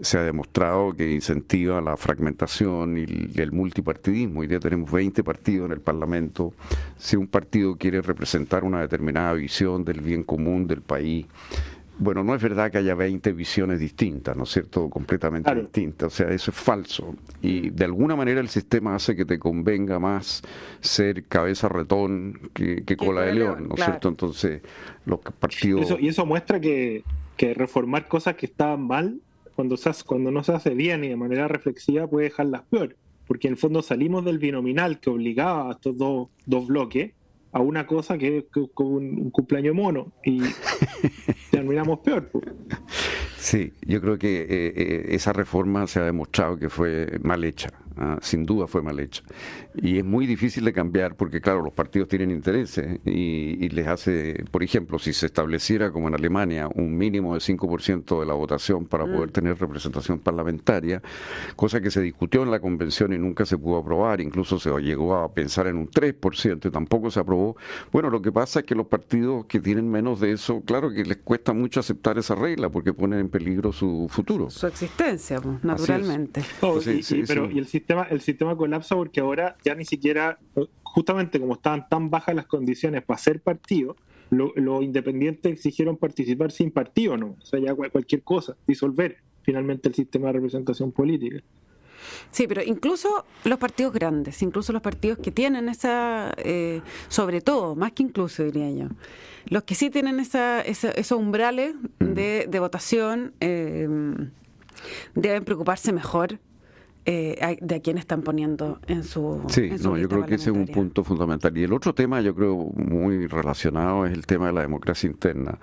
se 0.00 0.18
ha 0.18 0.22
demostrado 0.22 0.92
que 0.94 1.12
incentiva 1.12 1.80
la 1.80 1.96
fragmentación 1.96 2.98
y 2.98 3.40
el 3.40 3.52
multipartidismo. 3.52 4.40
Hoy 4.40 4.46
día 4.46 4.58
tenemos 4.58 4.90
20 4.90 5.22
partidos 5.22 5.66
en 5.66 5.72
el 5.72 5.80
Parlamento. 5.80 6.52
Si 6.98 7.16
un 7.16 7.28
partido 7.28 7.76
quiere 7.76 8.02
representar 8.02 8.64
una 8.64 8.80
determinada 8.80 9.34
visión 9.34 9.84
del 9.84 10.00
bien 10.00 10.24
común 10.24 10.66
del 10.66 10.80
país, 10.80 11.26
bueno, 11.98 12.24
no 12.24 12.34
es 12.34 12.42
verdad 12.42 12.70
que 12.70 12.78
haya 12.78 12.94
20 12.94 13.32
visiones 13.32 13.78
distintas, 13.78 14.36
¿no 14.36 14.44
es 14.44 14.50
cierto? 14.50 14.88
Completamente 14.88 15.54
distintas. 15.54 16.12
O 16.12 16.16
sea, 16.16 16.28
eso 16.30 16.50
es 16.50 16.56
falso. 16.56 17.14
Y 17.40 17.70
de 17.70 17.84
alguna 17.84 18.16
manera 18.16 18.40
el 18.40 18.48
sistema 18.48 18.94
hace 18.94 19.14
que 19.14 19.24
te 19.24 19.38
convenga 19.38 19.98
más 19.98 20.42
ser 20.80 21.24
cabeza 21.24 21.68
retón 21.68 22.50
que, 22.54 22.84
cola 22.96 23.22
de 23.22 23.34
león, 23.34 23.68
¿no 23.68 23.74
es 23.74 23.84
cierto? 23.84 24.08
Entonces, 24.08 24.62
los 25.04 25.20
partidos. 25.20 25.96
y 26.00 26.08
eso 26.08 26.26
muestra 26.26 26.60
que, 26.60 27.04
reformar 27.38 28.06
cosas 28.06 28.36
que 28.36 28.46
estaban 28.46 28.86
mal, 28.86 29.20
cuando, 29.56 29.76
se 29.76 29.90
cuando 30.06 30.30
no 30.30 30.44
se 30.44 30.52
hace 30.52 30.70
bien 30.70 31.04
y 31.04 31.08
de 31.08 31.16
manera 31.16 31.48
reflexiva, 31.48 32.06
puede 32.06 32.28
dejarlas 32.28 32.62
peor. 32.70 32.96
Porque 33.26 33.48
en 33.48 33.54
el 33.54 33.58
fondo 33.58 33.82
salimos 33.82 34.24
del 34.24 34.38
binominal 34.38 34.98
que 34.98 35.10
obligaba 35.10 35.68
a 35.68 35.72
estos 35.72 35.96
dos, 35.96 36.28
dos 36.46 36.66
bloques 36.66 37.12
a 37.52 37.60
una 37.60 37.86
cosa 37.86 38.18
que 38.18 38.38
es 38.38 38.44
como 38.74 38.90
un, 38.96 39.30
cumpleaños 39.30 39.74
mono 39.74 40.12
y 40.24 40.40
terminamos 41.50 42.00
peor. 42.00 42.30
Sí, 43.36 43.74
yo 43.86 44.00
creo 44.00 44.18
que 44.18 44.42
eh, 44.42 44.72
eh, 44.76 45.04
esa 45.10 45.32
reforma 45.32 45.86
se 45.86 46.00
ha 46.00 46.04
demostrado 46.04 46.58
que 46.58 46.68
fue 46.68 47.18
mal 47.22 47.44
hecha 47.44 47.68
¿ah? 47.96 48.18
sin 48.20 48.44
duda 48.44 48.66
fue 48.66 48.82
mal 48.82 48.98
hecha. 49.00 49.22
Y 49.74 49.98
es 49.98 50.04
muy 50.04 50.26
difícil 50.26 50.64
de 50.64 50.72
cambiar 50.72 51.16
porque, 51.16 51.40
claro, 51.40 51.62
los 51.62 51.72
partidos 51.72 52.08
tienen 52.08 52.30
intereses 52.30 53.00
y, 53.04 53.68
les 53.70 53.86
hace, 53.86 54.44
por 54.50 54.62
ejemplo, 54.62 54.98
si 54.98 55.12
se 55.12 55.26
estableciera 55.26 55.90
como 55.90 56.08
en 56.08 56.14
Alemania 56.14 56.68
un 56.74 56.96
mínimo 56.96 57.34
de 57.34 57.40
5% 57.40 58.20
de 58.20 58.26
la 58.26 58.34
votación 58.34 58.84
para 58.86 59.04
poder 59.04 59.30
mm. 59.30 59.32
tener 59.32 59.58
representación 59.58 60.18
parlamentaria, 60.18 61.00
cosa 61.56 61.80
que 61.80 61.90
se 61.90 62.02
discutió 62.02 62.42
en 62.42 62.50
la 62.50 62.60
convención 62.60 63.12
y 63.12 63.18
nunca 63.18 63.46
se 63.46 63.56
pudo 63.56 63.78
aprobar, 63.78 64.20
incluso 64.20 64.58
se 64.58 64.70
llegó 64.80 65.16
a 65.16 65.32
pensar 65.32 65.66
en 65.66 65.76
un 65.76 65.88
3% 65.88 66.66
y 66.66 66.70
tampoco 66.70 67.10
se 67.10 67.20
aprobó. 67.20 67.56
Bueno, 67.90 68.10
lo 68.10 68.20
que 68.20 68.30
pasa 68.30 68.60
es 68.60 68.66
que 68.66 68.74
los 68.74 68.86
partidos 68.86 69.46
que 69.46 69.60
tienen 69.60 69.90
menos 69.90 70.20
de 70.20 70.32
eso, 70.32 70.62
claro 70.62 70.92
que 70.92 71.04
les 71.04 71.18
cuesta 71.18 71.52
mucho 71.52 71.80
aceptar 71.80 72.18
esa 72.18 72.34
regla 72.34 72.68
porque 72.68 72.92
ponen 72.92 73.20
en 73.20 73.28
peligro 73.28 73.72
su 73.72 74.06
futuro. 74.10 74.50
Su 74.50 74.66
existencia, 74.66 75.40
pues, 75.40 75.62
naturalmente. 75.64 76.42
Oh, 76.60 76.78
pero 77.26 77.50
y 77.50 77.58
el 77.58 77.66
el 78.10 78.20
sistema 78.20 78.56
colapsa 78.56 78.94
porque 78.96 79.20
ahora 79.20 79.56
ya 79.64 79.74
ni 79.74 79.84
siquiera, 79.84 80.38
justamente 80.82 81.40
como 81.40 81.54
estaban 81.54 81.88
tan 81.88 82.10
bajas 82.10 82.34
las 82.34 82.46
condiciones 82.46 83.02
para 83.02 83.18
ser 83.18 83.40
partido, 83.40 83.96
los 84.30 84.82
independientes 84.82 85.52
exigieron 85.52 85.96
participar 85.96 86.52
sin 86.52 86.70
partido, 86.70 87.16
¿no? 87.16 87.36
O 87.40 87.44
sea, 87.44 87.60
ya 87.60 87.74
cualquier 87.74 88.22
cosa, 88.22 88.56
disolver 88.66 89.18
finalmente 89.42 89.88
el 89.88 89.94
sistema 89.94 90.28
de 90.28 90.34
representación 90.34 90.92
política. 90.92 91.42
Sí, 92.30 92.46
pero 92.46 92.62
incluso 92.62 93.24
los 93.44 93.58
partidos 93.58 93.92
grandes, 93.92 94.42
incluso 94.42 94.72
los 94.72 94.82
partidos 94.82 95.18
que 95.18 95.30
tienen 95.30 95.68
esa, 95.68 96.32
eh, 96.38 96.80
sobre 97.08 97.40
todo, 97.40 97.76
más 97.76 97.92
que 97.92 98.02
incluso 98.02 98.42
diría 98.42 98.70
yo, 98.70 98.88
los 99.46 99.62
que 99.64 99.74
sí 99.74 99.90
tienen 99.90 100.18
esa, 100.18 100.62
esos 100.62 101.12
umbrales 101.12 101.74
de, 101.98 102.46
de 102.48 102.58
votación 102.58 103.34
eh, 103.40 103.88
deben 105.14 105.44
preocuparse 105.44 105.92
mejor 105.92 106.38
eh, 107.04 107.58
de 107.60 107.74
a 107.74 107.80
quién 107.80 107.98
están 107.98 108.22
poniendo 108.22 108.78
en 108.86 109.02
su. 109.02 109.42
Sí, 109.48 109.70
no, 109.82 109.98
yo 109.98 110.08
creo 110.08 110.24
que 110.24 110.36
ese 110.36 110.50
es 110.50 110.56
un 110.56 110.66
punto 110.66 111.02
fundamental. 111.02 111.56
Y 111.58 111.64
el 111.64 111.72
otro 111.72 111.94
tema, 111.94 112.20
yo 112.20 112.32
creo, 112.34 112.56
muy 112.56 113.26
relacionado 113.26 114.06
es 114.06 114.12
el 114.12 114.24
tema 114.24 114.46
de 114.46 114.52
la 114.52 114.60
democracia 114.60 115.08
interna 115.08 115.58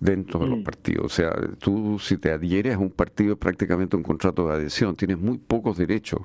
dentro 0.00 0.40
de 0.40 0.48
los 0.48 0.58
mm. 0.58 0.64
partidos. 0.64 1.06
O 1.06 1.08
sea, 1.08 1.32
tú, 1.58 1.98
si 1.98 2.18
te 2.18 2.30
adhieres 2.30 2.74
a 2.74 2.78
un 2.78 2.90
partido, 2.90 3.32
es 3.32 3.38
prácticamente 3.38 3.96
un 3.96 4.02
contrato 4.02 4.48
de 4.48 4.54
adhesión, 4.54 4.94
tienes 4.94 5.18
muy 5.18 5.38
pocos 5.38 5.78
derechos. 5.78 6.20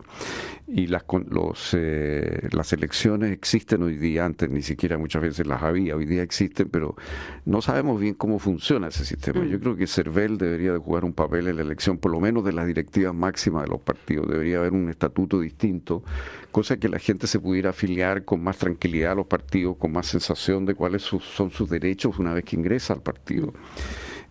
Y 0.68 0.88
las, 0.88 1.06
los, 1.30 1.74
eh, 1.74 2.50
las 2.52 2.74
elecciones 2.74 3.32
existen 3.32 3.84
hoy 3.84 3.96
día, 3.96 4.26
antes 4.26 4.50
ni 4.50 4.62
siquiera 4.62 4.98
muchas 4.98 5.22
veces 5.22 5.48
las 5.48 5.64
había, 5.64 5.96
hoy 5.96 6.06
día 6.06 6.24
existen, 6.24 6.68
pero 6.68 6.98
no 7.46 7.62
sabemos 7.62 8.02
bien 8.02 8.16
cómo 8.16 8.38
funciona 8.38 8.90
ese 8.90 9.06
sistema. 9.06 9.40
Mm. 9.40 9.48
Yo 9.48 9.60
creo 9.62 9.76
que 9.78 9.88
CERVEL 9.88 10.38
debería 10.38 10.74
de 10.74 10.80
jugar 10.80 11.06
un 11.06 11.14
papel 11.14 11.48
en 11.48 11.56
la 11.56 11.62
elección, 11.62 11.98
por 11.98 12.12
lo 12.12 12.20
menos 12.20 12.44
de 12.44 12.52
las 12.52 12.68
directivas 12.68 13.16
máximas 13.16 13.64
de 13.64 13.70
los 13.70 13.80
partidos. 13.80 14.28
Debería 14.28 14.57
haber 14.58 14.74
un 14.74 14.90
estatuto 14.90 15.40
distinto, 15.40 16.04
cosa 16.52 16.78
que 16.78 16.90
la 16.90 17.00
gente 17.00 17.28
se 17.28 17.40
pudiera 17.40 17.72
afiliar 17.72 18.24
con 18.26 18.44
más 18.44 18.58
tranquilidad 18.58 19.14
a 19.14 19.16
los 19.16 19.28
partidos, 19.28 19.78
con 19.78 19.92
más 19.92 20.08
sensación 20.08 20.66
de 20.66 20.76
cuáles 20.76 21.04
son 21.04 21.52
sus 21.52 21.70
derechos 21.70 22.20
una 22.20 22.34
vez 22.34 22.44
que 22.44 22.56
ingresa 22.56 22.94
al 22.94 23.02
partido. 23.02 23.54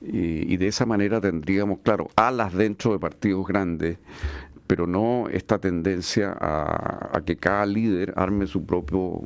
Y, 0.02 0.56
de 0.56 0.68
esa 0.68 0.86
manera 0.86 1.20
tendríamos, 1.20 1.78
claro, 1.82 2.08
alas 2.16 2.52
dentro 2.52 2.92
de 2.92 2.98
partidos 2.98 3.46
grandes, 3.46 3.98
pero 4.66 4.86
no 4.86 5.28
esta 5.30 5.58
tendencia 5.58 6.36
a, 6.38 7.16
a, 7.16 7.24
que 7.24 7.36
cada 7.36 7.64
líder 7.64 8.12
arme 8.16 8.46
su 8.46 8.64
propio 8.64 9.22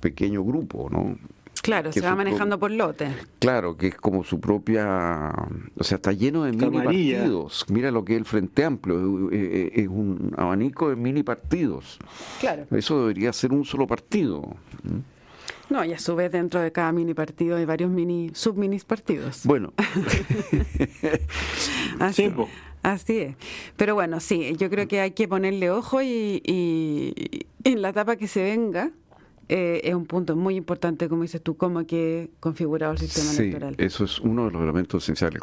pequeño 0.00 0.42
grupo, 0.44 0.88
¿no? 0.90 1.16
Claro, 1.68 1.92
se 1.92 2.00
va 2.00 2.14
manejando 2.14 2.58
por 2.58 2.70
lote. 2.70 3.08
Claro, 3.40 3.76
que 3.76 3.88
es 3.88 3.94
como 3.94 4.24
su 4.24 4.40
propia. 4.40 5.30
O 5.76 5.84
sea, 5.84 5.96
está 5.96 6.12
lleno 6.12 6.44
de 6.44 6.52
mini 6.52 6.78
partidos. 6.78 7.66
Mira 7.68 7.90
lo 7.90 8.06
que 8.06 8.14
es 8.14 8.20
el 8.20 8.24
Frente 8.24 8.64
Amplio, 8.64 9.30
eh, 9.30 9.36
eh, 9.36 9.70
es 9.74 9.88
un 9.88 10.32
abanico 10.38 10.88
de 10.88 10.96
mini 10.96 11.22
partidos. 11.22 11.98
Claro. 12.40 12.64
Eso 12.70 13.00
debería 13.00 13.34
ser 13.34 13.52
un 13.52 13.66
solo 13.66 13.86
partido. 13.86 14.56
No, 15.68 15.84
y 15.84 15.92
a 15.92 15.98
su 15.98 16.16
vez 16.16 16.32
dentro 16.32 16.62
de 16.62 16.72
cada 16.72 16.90
mini 16.90 17.12
partido 17.12 17.58
hay 17.58 17.66
varios 17.66 17.90
mini, 17.90 18.30
subminis 18.32 18.86
partidos. 18.86 19.42
Bueno. 19.44 19.74
así, 21.98 22.32
así 22.82 23.18
es. 23.18 23.36
Pero 23.76 23.94
bueno, 23.94 24.20
sí, 24.20 24.56
yo 24.56 24.70
creo 24.70 24.88
que 24.88 25.02
hay 25.02 25.10
que 25.10 25.28
ponerle 25.28 25.70
ojo 25.70 26.00
y, 26.00 26.40
y 26.46 27.46
en 27.64 27.82
la 27.82 27.90
etapa 27.90 28.16
que 28.16 28.26
se 28.26 28.42
venga, 28.42 28.90
eh, 29.48 29.80
es 29.84 29.94
un 29.94 30.06
punto 30.06 30.36
muy 30.36 30.56
importante, 30.56 31.08
como 31.08 31.22
dices 31.22 31.42
tú, 31.42 31.56
cómo 31.56 31.86
que 31.86 32.30
configurado 32.40 32.92
el 32.92 32.98
sistema 32.98 33.30
sí, 33.30 33.42
electoral. 33.42 33.74
Eso 33.78 34.04
es 34.04 34.20
uno 34.20 34.46
de 34.46 34.52
los 34.52 34.62
elementos 34.62 35.02
esenciales. 35.04 35.40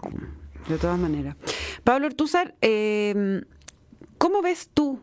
De 0.67 0.77
todas 0.77 0.99
maneras. 0.99 1.35
Pablo 1.83 2.07
Ortúzar, 2.07 2.55
eh, 2.61 3.41
¿cómo 4.17 4.41
ves 4.41 4.69
tú 4.73 4.99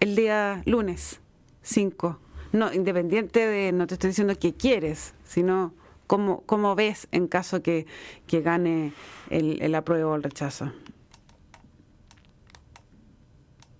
el 0.00 0.16
día 0.16 0.62
lunes 0.64 1.20
5? 1.62 2.18
No, 2.52 2.72
independiente 2.72 3.40
de, 3.46 3.72
no 3.72 3.86
te 3.86 3.94
estoy 3.94 4.08
diciendo 4.08 4.34
que 4.38 4.54
quieres, 4.54 5.14
sino 5.24 5.74
cómo, 6.06 6.42
cómo 6.46 6.74
ves 6.74 7.08
en 7.12 7.26
caso 7.26 7.62
que, 7.62 7.86
que 8.26 8.40
gane 8.40 8.92
el, 9.28 9.60
el 9.60 9.74
apruebo 9.74 10.12
o 10.12 10.16
el 10.16 10.22
rechazo. 10.22 10.72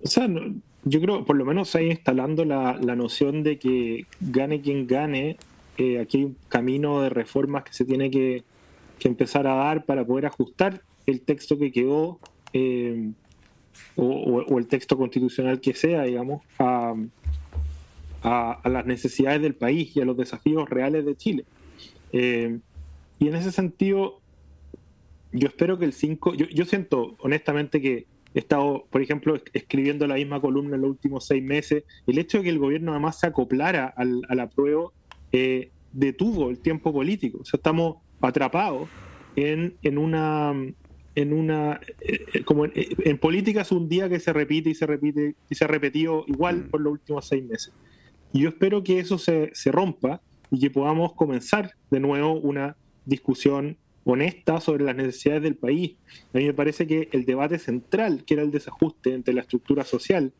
O 0.02 0.08
sea, 0.08 0.28
no, 0.28 0.40
yo 0.88 1.00
creo, 1.00 1.24
por 1.24 1.36
lo 1.36 1.44
menos 1.44 1.74
ahí 1.74 1.90
instalando 1.90 2.44
la, 2.44 2.78
la 2.80 2.94
noción 2.94 3.42
de 3.42 3.58
que 3.58 4.06
gane 4.20 4.60
quien 4.60 4.86
gane, 4.86 5.36
eh, 5.78 5.98
aquí 5.98 6.18
hay 6.18 6.24
un 6.24 6.36
camino 6.48 7.02
de 7.02 7.10
reformas 7.10 7.64
que 7.64 7.72
se 7.72 7.84
tiene 7.84 8.10
que, 8.10 8.44
empezar 9.00 9.46
a 9.46 9.54
dar 9.54 9.84
para 9.84 10.04
poder 10.04 10.26
ajustar 10.26 10.82
el 11.06 11.20
texto 11.20 11.56
que 11.56 11.70
quedó 11.70 12.18
eh, 12.52 13.12
o, 13.94 14.58
el 14.58 14.66
texto 14.66 14.96
constitucional 14.96 15.60
que 15.60 15.74
sea, 15.74 16.02
digamos, 16.02 16.42
a, 16.58 16.92
a, 18.22 18.68
las 18.68 18.84
necesidades 18.84 19.42
del 19.42 19.54
país 19.54 19.96
y 19.96 20.00
a 20.00 20.04
los 20.04 20.16
desafíos 20.16 20.68
reales 20.68 21.04
de 21.04 21.16
Chile. 21.16 21.44
Eh, 22.10 22.58
y 23.20 23.28
en 23.28 23.36
ese 23.36 23.52
sentido, 23.52 24.20
yo 25.30 25.46
espero 25.46 25.78
que 25.78 25.84
el 25.84 25.92
5, 25.92 26.34
yo, 26.34 26.46
yo 26.46 26.64
siento 26.64 27.14
honestamente 27.20 27.80
que 27.80 28.06
he 28.36 28.40
estado, 28.40 28.86
por 28.90 29.00
ejemplo, 29.00 29.40
escribiendo 29.54 30.06
la 30.06 30.16
misma 30.16 30.40
columna 30.40 30.76
en 30.76 30.82
los 30.82 30.90
últimos 30.90 31.26
seis 31.26 31.42
meses, 31.42 31.84
el 32.06 32.18
hecho 32.18 32.38
de 32.38 32.44
que 32.44 32.50
el 32.50 32.58
gobierno 32.58 32.92
además 32.92 33.18
se 33.18 33.26
acoplara 33.26 33.86
al, 33.96 34.20
al 34.28 34.40
apruebo 34.40 34.92
eh, 35.32 35.70
detuvo 35.92 36.50
el 36.50 36.58
tiempo 36.58 36.92
político. 36.92 37.38
O 37.40 37.44
sea, 37.46 37.56
estamos 37.56 37.96
atrapados 38.20 38.88
en, 39.36 39.76
en 39.82 39.98
una 39.98 40.54
en 41.14 41.32
una 41.32 41.80
eh, 42.00 42.42
como 42.44 42.66
en, 42.66 43.18
política 43.18 43.62
es 43.62 43.72
un 43.72 43.88
día 43.88 44.10
que 44.10 44.20
se 44.20 44.34
repite 44.34 44.68
y 44.68 44.74
se 44.74 44.86
repite 44.86 45.34
y 45.48 45.54
se 45.54 45.64
ha 45.64 45.68
repetido 45.68 46.24
igual 46.26 46.64
mm. 46.64 46.68
por 46.68 46.82
los 46.82 46.92
últimos 46.92 47.26
seis 47.26 47.42
meses. 47.42 47.72
Y 48.34 48.40
yo 48.40 48.50
espero 48.50 48.84
que 48.84 48.98
eso 48.98 49.16
se, 49.16 49.50
se 49.54 49.72
rompa 49.72 50.20
y 50.50 50.60
que 50.60 50.70
podamos 50.70 51.14
comenzar 51.14 51.72
de 51.90 52.00
nuevo 52.00 52.34
una 52.34 52.76
discusión 53.06 53.78
honesta 54.06 54.60
sobre 54.60 54.84
las 54.84 54.94
necesidades 54.94 55.42
del 55.42 55.56
país. 55.56 55.96
A 56.32 56.38
mí 56.38 56.44
me 56.44 56.54
parece 56.54 56.86
que 56.86 57.08
el 57.12 57.24
debate 57.26 57.58
central, 57.58 58.24
que 58.24 58.34
era 58.34 58.44
el 58.44 58.52
desajuste 58.52 59.12
entre 59.12 59.34
la 59.34 59.40
estructura 59.40 59.84
social 59.84 60.32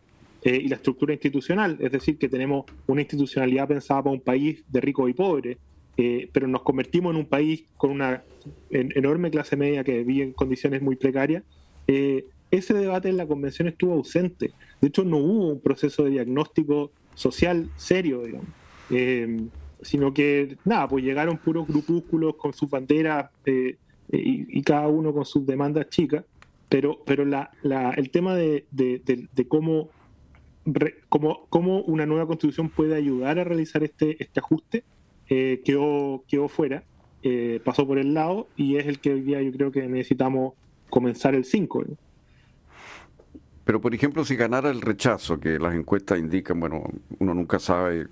eh, 0.42 0.60
y 0.64 0.68
la 0.68 0.76
estructura 0.76 1.12
institucional, 1.12 1.76
es 1.80 1.90
decir, 1.90 2.16
que 2.16 2.28
tenemos 2.28 2.64
una 2.86 3.00
institucionalidad 3.00 3.66
pensada 3.66 4.04
para 4.04 4.14
un 4.14 4.20
país 4.20 4.62
de 4.68 4.80
rico 4.80 5.08
y 5.08 5.14
pobre, 5.14 5.58
eh, 5.96 6.30
pero 6.32 6.46
nos 6.46 6.62
convertimos 6.62 7.12
en 7.12 7.20
un 7.20 7.26
país 7.26 7.64
con 7.76 7.90
una 7.90 8.22
enorme 8.70 9.30
clase 9.32 9.56
media 9.56 9.82
que 9.82 10.04
vive 10.04 10.24
en 10.24 10.32
condiciones 10.32 10.80
muy 10.80 10.94
precarias, 10.94 11.42
eh, 11.88 12.24
ese 12.52 12.72
debate 12.72 13.08
en 13.08 13.16
la 13.16 13.26
convención 13.26 13.66
estuvo 13.66 13.94
ausente. 13.94 14.52
De 14.80 14.88
hecho, 14.88 15.02
no 15.04 15.16
hubo 15.16 15.48
un 15.48 15.60
proceso 15.60 16.04
de 16.04 16.10
diagnóstico 16.10 16.92
social 17.16 17.68
serio, 17.76 18.22
digamos 18.22 18.46
sino 19.82 20.12
que, 20.14 20.56
nada, 20.64 20.88
pues 20.88 21.04
llegaron 21.04 21.38
puros 21.38 21.66
grupúsculos 21.66 22.36
con 22.36 22.52
sus 22.52 22.68
banderas 22.70 23.30
eh, 23.44 23.76
y, 24.10 24.62
cada 24.62 24.88
uno 24.88 25.12
con 25.12 25.24
sus 25.24 25.46
demandas 25.46 25.88
chicas, 25.88 26.24
pero, 26.68 27.00
pero 27.04 27.24
la, 27.24 27.50
la, 27.62 27.90
el 27.90 28.10
tema 28.10 28.34
de, 28.34 28.66
de, 28.70 29.48
cómo, 29.48 29.90
cómo, 31.08 31.46
cómo, 31.48 31.82
una 31.82 32.06
nueva 32.06 32.26
constitución 32.26 32.68
puede 32.68 32.96
ayudar 32.96 33.38
a 33.38 33.44
realizar 33.44 33.82
este, 33.84 34.22
este 34.22 34.40
ajuste 34.40 34.84
eh, 35.28 35.60
quedó, 35.64 36.24
quedó 36.28 36.48
fuera, 36.48 36.84
eh, 37.22 37.60
pasó 37.64 37.86
por 37.86 37.98
el 37.98 38.14
lado 38.14 38.48
y 38.56 38.76
es 38.76 38.86
el 38.86 39.00
que 39.00 39.12
hoy 39.12 39.22
día 39.22 39.42
yo 39.42 39.50
creo 39.52 39.72
que 39.72 39.86
necesitamos 39.88 40.54
comenzar 40.88 41.34
el 41.34 41.44
5. 41.44 41.84
Pero, 43.64 43.80
por 43.80 43.92
ejemplo, 43.92 44.24
si 44.24 44.36
ganara 44.36 44.70
el 44.70 44.80
rechazo, 44.80 45.40
que 45.40 45.58
las 45.58 45.74
encuestas 45.74 46.20
indican, 46.20 46.60
bueno, 46.60 46.84
uno 47.18 47.34
nunca 47.34 47.58
sabe 47.58 48.06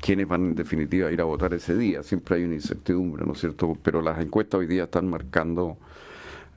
quiénes 0.00 0.28
van 0.28 0.44
en 0.46 0.54
definitiva 0.54 1.08
a 1.08 1.12
ir 1.12 1.20
a 1.20 1.24
votar 1.24 1.52
ese 1.54 1.76
día. 1.76 2.02
Siempre 2.02 2.36
hay 2.36 2.44
una 2.44 2.54
incertidumbre, 2.54 3.24
¿no 3.24 3.32
es 3.32 3.40
cierto? 3.40 3.76
Pero 3.82 4.00
las 4.02 4.20
encuestas 4.20 4.60
hoy 4.60 4.66
día 4.66 4.84
están 4.84 5.08
marcando, 5.08 5.76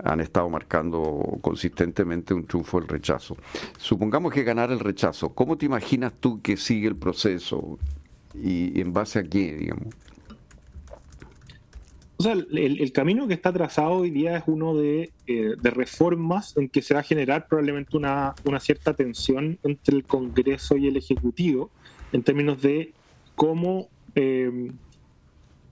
han 0.04 0.22
estado 0.22 0.50
marcando 0.50 1.40
consistentemente 1.42 2.34
un 2.34 2.46
triunfo 2.46 2.80
del 2.80 2.88
rechazo. 2.88 3.38
Supongamos 3.78 4.34
que 4.34 4.44
ganara 4.44 4.74
el 4.74 4.80
rechazo, 4.80 5.30
¿cómo 5.34 5.58
te 5.58 5.66
imaginas 5.66 6.14
tú 6.20 6.42
que 6.42 6.58
sigue 6.58 6.88
el 6.88 6.96
proceso 6.96 7.78
y, 8.34 8.80
en 8.80 8.94
base 8.94 9.20
a 9.20 9.24
qué, 9.24 9.56
digamos? 9.56 9.94
O 12.18 12.24
sea, 12.24 12.34
el, 12.34 12.92
camino 12.92 13.28
que 13.28 13.34
está 13.34 13.52
trazado 13.52 13.94
hoy 13.94 14.12
día 14.12 14.38
es 14.38 14.44
uno 14.46 14.76
de, 14.76 15.12
eh, 15.26 15.56
reformas 15.64 16.56
en 16.56 16.70
que 16.70 16.84
se 16.84 16.94
va 16.94 17.00
a 17.00 17.04
generar 17.04 17.48
probablemente 17.48 17.98
una, 17.98 18.36
cierta 18.60 18.94
tensión 18.94 19.58
entre 19.64 19.96
el 19.96 20.04
Congreso 20.04 20.78
y 20.78 20.88
el 20.88 20.98
Ejecutivo 20.98 21.72
en 22.12 22.22
términos 22.22 22.62
de 22.62 22.94
cómo, 23.42 23.90
eh, 24.14 24.70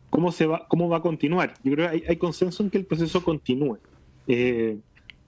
cómo, 0.10 0.32
se 0.32 0.48
va, 0.48 0.66
cómo 0.68 0.90
va 0.90 0.98
a 0.98 1.02
continuar. 1.02 1.54
Yo 1.64 1.74
creo 1.74 1.92
que 1.92 2.04
hay, 2.08 2.18
consenso 2.18 2.64
en 2.64 2.72
que 2.72 2.80
el 2.80 2.86
proceso 2.86 3.24
continúe. 3.24 3.78
Eh, 4.28 4.80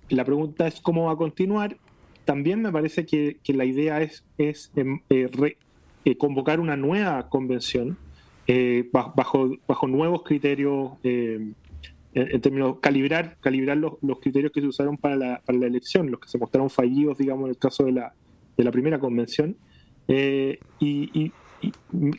la 0.10 0.26
pregunta 0.26 0.66
es 0.66 0.82
cómo 0.82 1.06
va 1.06 1.12
a 1.12 1.18
continuar. 1.18 1.78
También 2.26 2.64
me 2.64 2.72
parece 2.72 3.06
que, 3.06 3.38
la 3.46 3.64
idea 3.64 4.02
es, 4.02 4.24
em, 4.76 5.02
convocar 6.18 6.60
una 6.60 6.76
nueva 6.76 7.30
convención 7.30 7.96
eh, 8.48 8.90
bajo, 8.92 9.88
nuevos 9.88 10.24
criterios, 10.24 10.94
eh, 11.04 11.54
en, 12.16 12.42
términos 12.42 12.78
calibrar, 12.82 13.38
calibrar 13.40 13.78
los, 13.78 14.00
criterios 14.20 14.52
que 14.52 14.62
se 14.62 14.68
usaron 14.68 14.98
para 14.98 15.16
la, 15.16 15.42
elección, 15.48 16.10
los 16.10 16.20
que 16.20 16.28
se 16.28 16.40
mostraron 16.40 16.72
fallidos, 16.72 17.20
digamos, 17.20 17.44
en 17.46 17.50
el 17.52 17.58
caso 17.60 17.84
de 17.86 17.92
la, 17.92 18.16
de 18.58 18.64
la 18.64 18.72
primera 18.72 18.98
convención. 18.98 19.56
Eh, 20.08 20.60
y, 20.80 21.32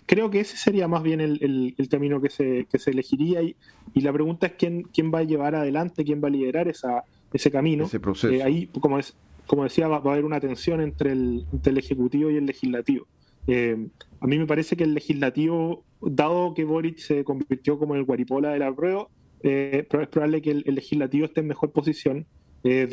creo 0.06 0.30
que 0.30 0.40
ese 0.40 0.56
sería 0.56 0.88
más 0.88 1.02
bien 1.02 1.20
el, 1.20 1.74
el, 1.76 1.88
camino 1.88 2.20
que 2.20 2.30
se, 2.30 2.66
que 2.70 2.78
se 2.78 2.90
elegiría. 2.90 3.42
Y, 3.42 3.56
y, 3.94 4.00
la 4.00 4.12
pregunta 4.12 4.46
es 4.46 4.52
quién, 4.52 4.82
quién 4.82 5.12
va 5.12 5.20
a 5.20 5.24
llevar 5.24 5.54
adelante, 5.54 6.04
quién 6.04 6.22
va 6.22 6.28
a 6.28 6.30
liderar 6.30 6.68
esa, 6.68 7.04
ese 7.32 7.50
camino. 7.50 7.84
Ese 7.84 8.00
proceso. 8.00 8.44
ahí, 8.44 8.68
como, 8.80 8.98
es, 8.98 9.16
como 9.46 9.64
decía, 9.64 9.88
va, 9.88 9.96
a 9.96 10.12
haber 10.12 10.24
una 10.24 10.40
tensión 10.40 10.80
entre 10.80 11.12
el, 11.12 11.46
entre 11.52 11.72
el 11.72 11.78
Ejecutivo 11.78 12.30
y 12.30 12.36
el 12.36 12.46
Legislativo. 12.46 13.06
a 13.48 14.26
mí 14.26 14.38
me 14.38 14.46
parece 14.46 14.76
que 14.76 14.84
el 14.84 14.94
Legislativo 14.94 15.84
dado 16.00 16.54
que 16.54 16.64
Boric 16.64 16.98
se 16.98 17.24
convirtió 17.24 17.78
como 17.78 17.94
el 17.94 18.04
guaripola 18.04 18.50
de 18.50 18.58
la 18.58 18.74
prueba, 18.74 19.06
eh, 19.42 19.86
es 19.90 20.08
probable 20.08 20.42
que 20.42 20.50
el, 20.50 20.64
legislativo 20.66 21.26
esté 21.26 21.40
en 21.40 21.48
mejor 21.48 21.72
posición 21.72 22.26
eh, 22.64 22.86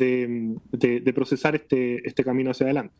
de, 0.72 1.12
procesar 1.12 1.54
este, 1.54 2.06
este 2.06 2.24
camino 2.24 2.50
hacia 2.50 2.66
adelante. 2.66 2.94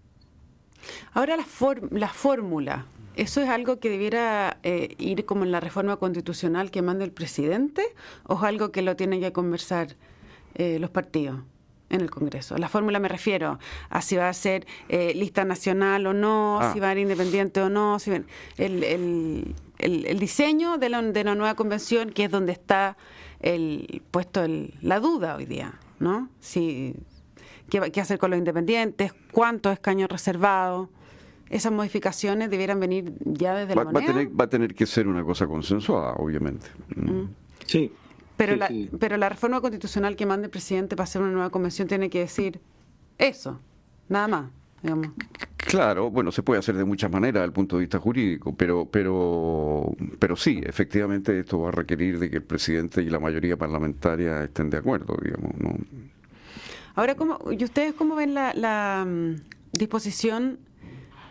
Ahora 1.13 1.37
la, 1.37 1.45
la 1.91 2.09
fórmula, 2.09 2.87
¿eso 3.21 3.41
es 3.41 3.49
algo 3.49 3.79
que 3.81 3.91
debiera 3.91 4.59
eh, 4.63 4.95
ir 4.99 5.25
como 5.25 5.45
en 5.45 5.53
la 5.53 5.61
reforma 5.61 5.97
constitucional 5.97 6.71
que 6.71 6.83
manda 6.83 7.05
el 7.05 7.13
presidente 7.13 7.83
o 8.25 8.37
es 8.37 8.43
algo 8.43 8.73
que 8.73 8.83
lo 8.83 8.97
tienen 8.97 9.21
que 9.21 9.33
conversar 9.33 9.97
los 10.57 10.91
partidos? 10.91 11.41
en 11.89 12.03
el 12.03 12.11
Congreso. 12.11 12.57
La 12.57 12.69
fórmula 12.69 13.01
me 13.01 13.09
refiero 13.09 13.59
a 13.89 14.01
si 14.01 14.15
va 14.15 14.29
a 14.29 14.33
ser 14.33 14.65
lista 14.89 15.45
nacional 15.45 16.07
o 16.07 16.13
no, 16.13 16.61
ah. 16.61 16.73
si 16.73 16.79
va 16.79 16.89
a 16.89 16.91
ser 16.93 16.99
independiente 16.99 17.61
o 17.61 17.69
no, 17.69 17.99
si 17.99 18.13
el, 18.13 18.25
el, 18.59 19.55
el, 19.81 20.19
diseño 20.19 20.79
de 20.79 20.89
la, 20.89 21.03
de 21.03 21.25
la, 21.25 21.35
nueva 21.35 21.55
convención, 21.55 22.11
que 22.11 22.25
es 22.25 22.31
donde 22.31 22.53
está 22.53 22.97
el, 23.41 24.03
puesto 24.11 24.45
la 24.81 25.01
duda 25.01 25.37
hoy 25.37 25.47
día, 25.47 25.75
¿no? 25.99 26.29
Si, 26.41 26.95
¿qué, 27.69 27.91
¿Qué 27.91 28.01
hacer 28.01 28.19
con 28.19 28.31
los 28.31 28.39
independientes? 28.39 29.13
¿Cuántos 29.33 29.73
escaños 29.73 30.09
reservados? 30.09 30.89
Esas 31.51 31.73
modificaciones 31.73 32.49
debieran 32.49 32.81
venir 32.81 33.13
ya 33.25 33.55
desde 33.55 33.75
la 33.75 33.85
va, 33.85 33.93
va, 33.93 34.01
a 34.01 34.07
tener, 34.07 34.41
va 34.41 34.45
a 34.45 34.49
tener 34.49 34.75
que 34.75 34.87
ser 34.87 35.09
una 35.09 35.25
cosa 35.25 35.47
consensuada, 35.47 36.15
obviamente. 36.15 36.69
Mm. 36.97 37.25
Sí. 37.67 37.93
Pero, 38.37 38.57
la, 38.57 38.71
pero 38.99 39.17
la 39.19 39.29
reforma 39.29 39.61
constitucional 39.61 40.17
que 40.17 40.25
mande 40.25 40.47
el 40.47 40.51
presidente 40.51 40.97
para 40.97 41.05
hacer 41.05 41.21
una 41.21 41.33
nueva 41.33 41.51
convención 41.51 41.89
tiene 41.89 42.09
que 42.09 42.21
decir 42.21 42.61
eso, 43.19 43.61
nada 44.09 44.29
más. 44.29 44.51
Claro, 45.57 46.11
bueno, 46.11 46.33
se 46.33 46.43
puede 46.43 46.59
hacer 46.59 46.75
de 46.77 46.85
muchas 46.85 47.11
maneras 47.11 47.35
desde 47.35 47.45
el 47.45 47.53
punto 47.53 47.77
de 47.77 47.81
vista 47.81 47.99
jurídico, 47.99 48.55
pero, 48.55 48.87
pero, 48.87 49.95
pero 50.19 50.37
sí, 50.37 50.61
efectivamente 50.65 51.39
esto 51.39 51.61
va 51.61 51.69
a 51.69 51.73
requerir 51.73 52.19
de 52.19 52.31
que 52.31 52.37
el 52.37 52.43
presidente 52.43 53.03
y 53.03 53.11
la 53.11 53.21
mayoría 53.21 53.57
parlamentaria 53.57 54.43
estén 54.45 54.71
de 54.71 54.79
acuerdo, 54.79 55.17
digamos. 55.23 55.53
¿no? 55.59 55.77
Ahora, 56.95 57.15
¿cómo, 57.15 57.39
¿y 57.51 57.63
ustedes 57.63 57.93
cómo 57.93 58.17
ven 58.17 58.35
la, 58.35 59.05
mm, 59.07 59.37
disposición 59.73 60.59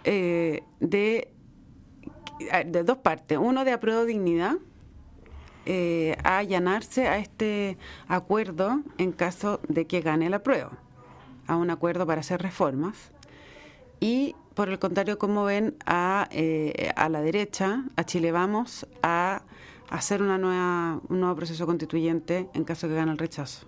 eh, 0.03 0.63
de, 0.80 1.30
de 2.65 2.84
dos 2.84 2.97
partes? 2.97 3.38
Uno 3.38 3.65
de 3.65 3.71
apruebo 3.71 4.06
dignidad 4.06 4.58
eh, 5.65 6.17
a 6.24 6.38
allanarse 6.38 7.08
a 7.08 7.17
este 7.17 7.78
acuerdo 8.08 8.82
en 8.97 9.12
caso 9.12 9.60
de 9.67 9.86
que 9.88 10.02
gane 10.02 10.28
el 10.28 10.34
apruebo, 10.34 10.71
a 11.47 11.56
un 11.56 11.69
acuerdo 11.69 12.06
para 12.08 12.21
hacer 12.21 12.41
reformas 12.41 13.12
y 14.00 14.36
por 14.54 14.69
el 14.69 14.80
contrario, 14.80 15.17
¿cómo 15.17 15.45
ven 15.45 15.76
a, 15.86 16.28
eh, 16.32 16.91
a 16.95 17.08
la 17.10 17.21
derecha, 17.21 17.86
a 17.95 18.04
Chile 18.04 18.32
Vamos, 18.32 18.86
a 19.02 19.43
hacer 19.89 20.21
una 20.21 20.38
nueva, 20.38 21.02
un 21.08 21.19
nuevo 21.19 21.36
proceso 21.36 21.65
constituyente 21.65 22.50
en 22.54 22.63
caso 22.63 22.88
de 22.88 22.93
que 22.93 22.97
gane 22.97 23.12
el 23.12 23.17
rechazo? 23.17 23.67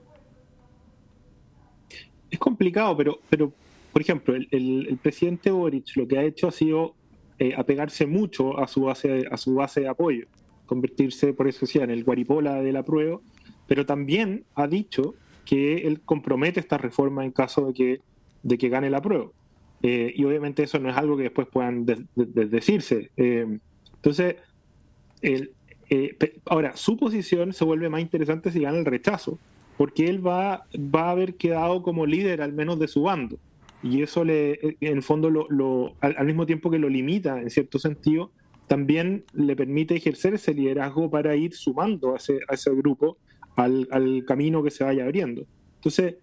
Es 2.29 2.39
complicado, 2.39 2.95
pero, 2.95 3.19
pero 3.29 3.53
por 3.91 4.01
ejemplo, 4.01 4.36
el, 4.36 4.99
presidente 5.01 5.51
Boric 5.51 5.95
lo 5.95 6.08
que 6.08 6.17
ha 6.17 6.23
hecho 6.23 6.47
ha 6.47 6.51
sido 6.51 6.95
eh, 7.39 7.54
apegarse 7.58 8.06
mucho 8.06 8.60
a 8.60 8.67
su 8.67 8.82
base 8.82 9.25
a 9.30 9.38
su 9.38 9.56
base 9.56 9.82
de 9.82 9.88
apoyo, 9.88 10.27
convertirse, 10.65 11.34
por 11.34 11.47
eso 11.47 11.62
decía, 11.62 11.84
en 11.84 11.91
el 11.91 12.04
guaripola 12.04 12.62
de 12.62 12.71
la 12.71 12.84
prueba, 12.84 13.19
pero 13.67 13.86
también 13.86 14.45
ha 14.56 14.67
dicho 14.67 15.15
que 15.45 15.88
él 15.88 16.01
compromete 16.01 16.60
esta 16.60 16.77
reforma 16.77 17.25
en 17.25 17.32
caso 17.32 17.67
de 17.67 17.73
que, 17.73 17.99
de 18.43 18.58
que 18.58 18.69
gane 18.69 18.89
la 18.89 19.01
prueba. 19.01 19.27
Eh, 19.84 20.13
y 20.15 20.23
obviamente 20.23 20.63
eso 20.63 20.80
no 20.80 20.89
es 20.89 20.95
algo 20.95 21.17
que 21.17 21.23
después 21.23 21.47
puedan 21.47 21.86
decirse. 22.15 23.10
Eh, 23.17 23.58
entonces, 23.95 24.36
el, 25.21 25.51
ahora, 26.45 26.77
su 26.77 26.97
posición 26.97 27.54
se 27.54 27.65
vuelve 27.65 27.89
más 27.89 28.01
interesante 28.01 28.51
si 28.51 28.62
gana 28.62 28.77
el 28.77 28.86
rechazo, 28.86 29.38
porque 29.77 30.08
él 30.08 30.25
va, 30.25 30.65
va 30.77 31.08
a 31.08 31.12
haber 31.12 31.36
quedado 31.36 31.82
como 31.82 32.06
líder 32.06 32.41
al 32.41 32.54
menos 32.54 32.80
de 32.80 32.88
su 32.88 33.04
bando. 33.04 33.38
Y 33.84 34.02
eso 34.02 34.24
le, 34.24 34.60
en 34.80 34.98
el 34.98 35.04
fondo, 35.04 35.30
lo, 35.30 35.96
al, 36.02 36.26
mismo 36.26 36.46
tiempo 36.46 36.70
que 36.70 36.78
lo 36.78 36.89
limita 36.89 37.41
en 37.41 37.50
cierto 37.50 37.80
sentido, 37.80 38.32
también 38.67 39.26
le 39.34 39.56
permite 39.56 39.96
ejercer 39.96 40.36
ese 40.36 40.54
liderazgo 40.54 41.10
para 41.10 41.36
ir 41.36 41.54
sumando 41.54 42.13
a 42.13 42.17
ese, 42.17 42.39
a 42.48 42.54
ese 42.54 42.74
grupo 42.76 43.17
al, 43.56 43.88
al 43.91 44.24
camino 44.26 44.63
que 44.63 44.72
se 44.72 44.84
vaya 44.84 45.04
abriendo. 45.04 45.46
Entonces, 45.76 46.15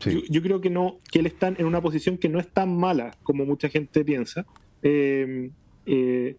yo, 0.00 0.42
creo 0.42 0.60
que 0.60 0.70
no, 0.70 0.98
que 1.10 1.20
él 1.20 1.26
está 1.26 1.48
en 1.48 1.64
una 1.66 1.80
posición 1.80 2.18
que 2.18 2.28
no 2.28 2.38
es 2.38 2.48
tan 2.48 2.76
mala 2.76 3.16
como 3.22 3.46
mucha 3.46 3.68
gente 3.68 4.04
piensa. 4.04 4.46
Eh, 4.82 5.50
eh, 5.86 6.36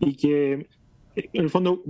y 0.00 0.14
que 0.14 0.66
en 1.16 1.42
el 1.42 1.50
fondo 1.50 1.82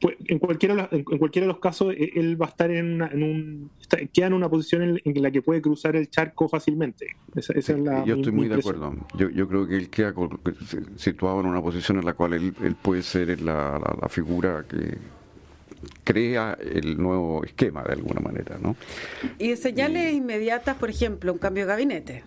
en 0.00 0.38
cualquiera 0.38 0.88
en 0.92 1.02
cualquiera 1.02 1.46
de 1.46 1.52
los 1.52 1.60
casos 1.60 1.92
e, 1.92 2.12
él 2.14 2.40
va 2.40 2.46
a 2.46 2.48
estar 2.50 2.70
en, 2.70 3.02
un 3.02 3.70
queda 4.12 4.26
en 4.26 4.32
una 4.32 4.48
posición 4.48 5.00
en, 5.04 5.22
la 5.22 5.30
que 5.30 5.42
puede 5.42 5.60
cruzar 5.60 5.96
el 5.96 6.08
charco 6.08 6.48
fácilmente 6.48 7.16
esa, 7.34 7.52
es 7.54 7.68
la, 7.68 8.04
yo 8.04 8.16
estoy 8.16 8.32
muy 8.32 8.48
de 8.48 8.56
acuerdo 8.56 8.94
yo, 9.16 9.28
yo, 9.30 9.48
creo 9.48 9.66
que 9.66 9.76
él 9.76 9.90
queda 9.90 10.14
situado 10.96 11.40
en 11.40 11.46
una 11.46 11.60
posición 11.60 11.98
en 11.98 12.04
la 12.04 12.12
cual 12.12 12.34
él, 12.34 12.54
puede 12.80 13.02
ser 13.02 13.40
la, 13.40 13.80
la 14.00 14.08
figura 14.08 14.64
que 14.68 14.98
crea 16.04 16.56
el 16.60 17.00
nuevo 17.00 17.44
esquema 17.44 17.82
de 17.82 17.92
alguna 17.92 18.20
manera, 18.20 18.58
¿no? 18.60 18.76
Y 19.38 19.56
señales 19.56 20.12
inmediatas, 20.12 20.76
por 20.76 20.90
ejemplo, 20.90 21.32
un 21.32 21.38
cambio 21.38 21.64
de 21.64 21.68
gabinete. 21.68 22.24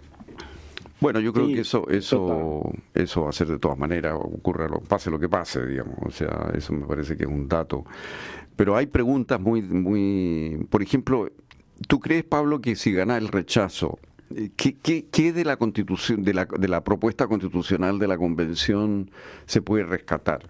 Bueno, 1.02 1.20
yo 1.20 1.34
creo 1.34 1.48
que 1.48 1.62
eso 1.62 1.90
eso 1.90 2.72
eso 2.94 3.24
va 3.24 3.30
a 3.30 3.34
ser 3.34 3.48
de 3.48 3.58
todas 3.58 3.78
maneras, 3.78 4.14
ocurra 4.16 4.68
lo, 4.68 4.80
pase 4.80 5.10
lo 5.10 5.20
que 5.20 5.28
pase, 5.28 5.66
digamos. 5.66 5.98
O 6.04 6.12
sea, 6.12 6.52
eso 6.56 6.74
me 6.74 6.86
parece 6.86 7.18
que 7.18 7.24
es 7.24 7.30
un 7.30 7.48
dato. 7.48 7.84
Pero 8.56 8.78
hay 8.78 8.86
preguntas 8.86 9.42
muy 9.42 9.64
muy, 9.64 10.66
por 10.70 10.84
ejemplo, 10.84 11.30
¿tú 11.88 12.00
crees 12.00 12.24
Pablo 12.24 12.62
que 12.62 12.76
si 12.76 12.94
gana 12.94 13.18
el 13.18 13.30
rechazo 13.30 13.98
eh, 14.36 14.52
¿Qué, 14.56 14.78
qué, 14.78 15.06
qué 15.12 15.34
de 15.34 15.44
la 15.44 15.58
constitución, 15.58 16.24
de 16.24 16.34
la, 16.34 16.46
de 16.46 16.68
la 16.68 16.84
propuesta 16.84 17.28
constitucional 17.28 18.00
de 18.00 18.08
la 18.08 18.18
convención 18.18 19.10
se 19.46 19.62
puede 19.62 19.84
rescatar? 19.84 20.50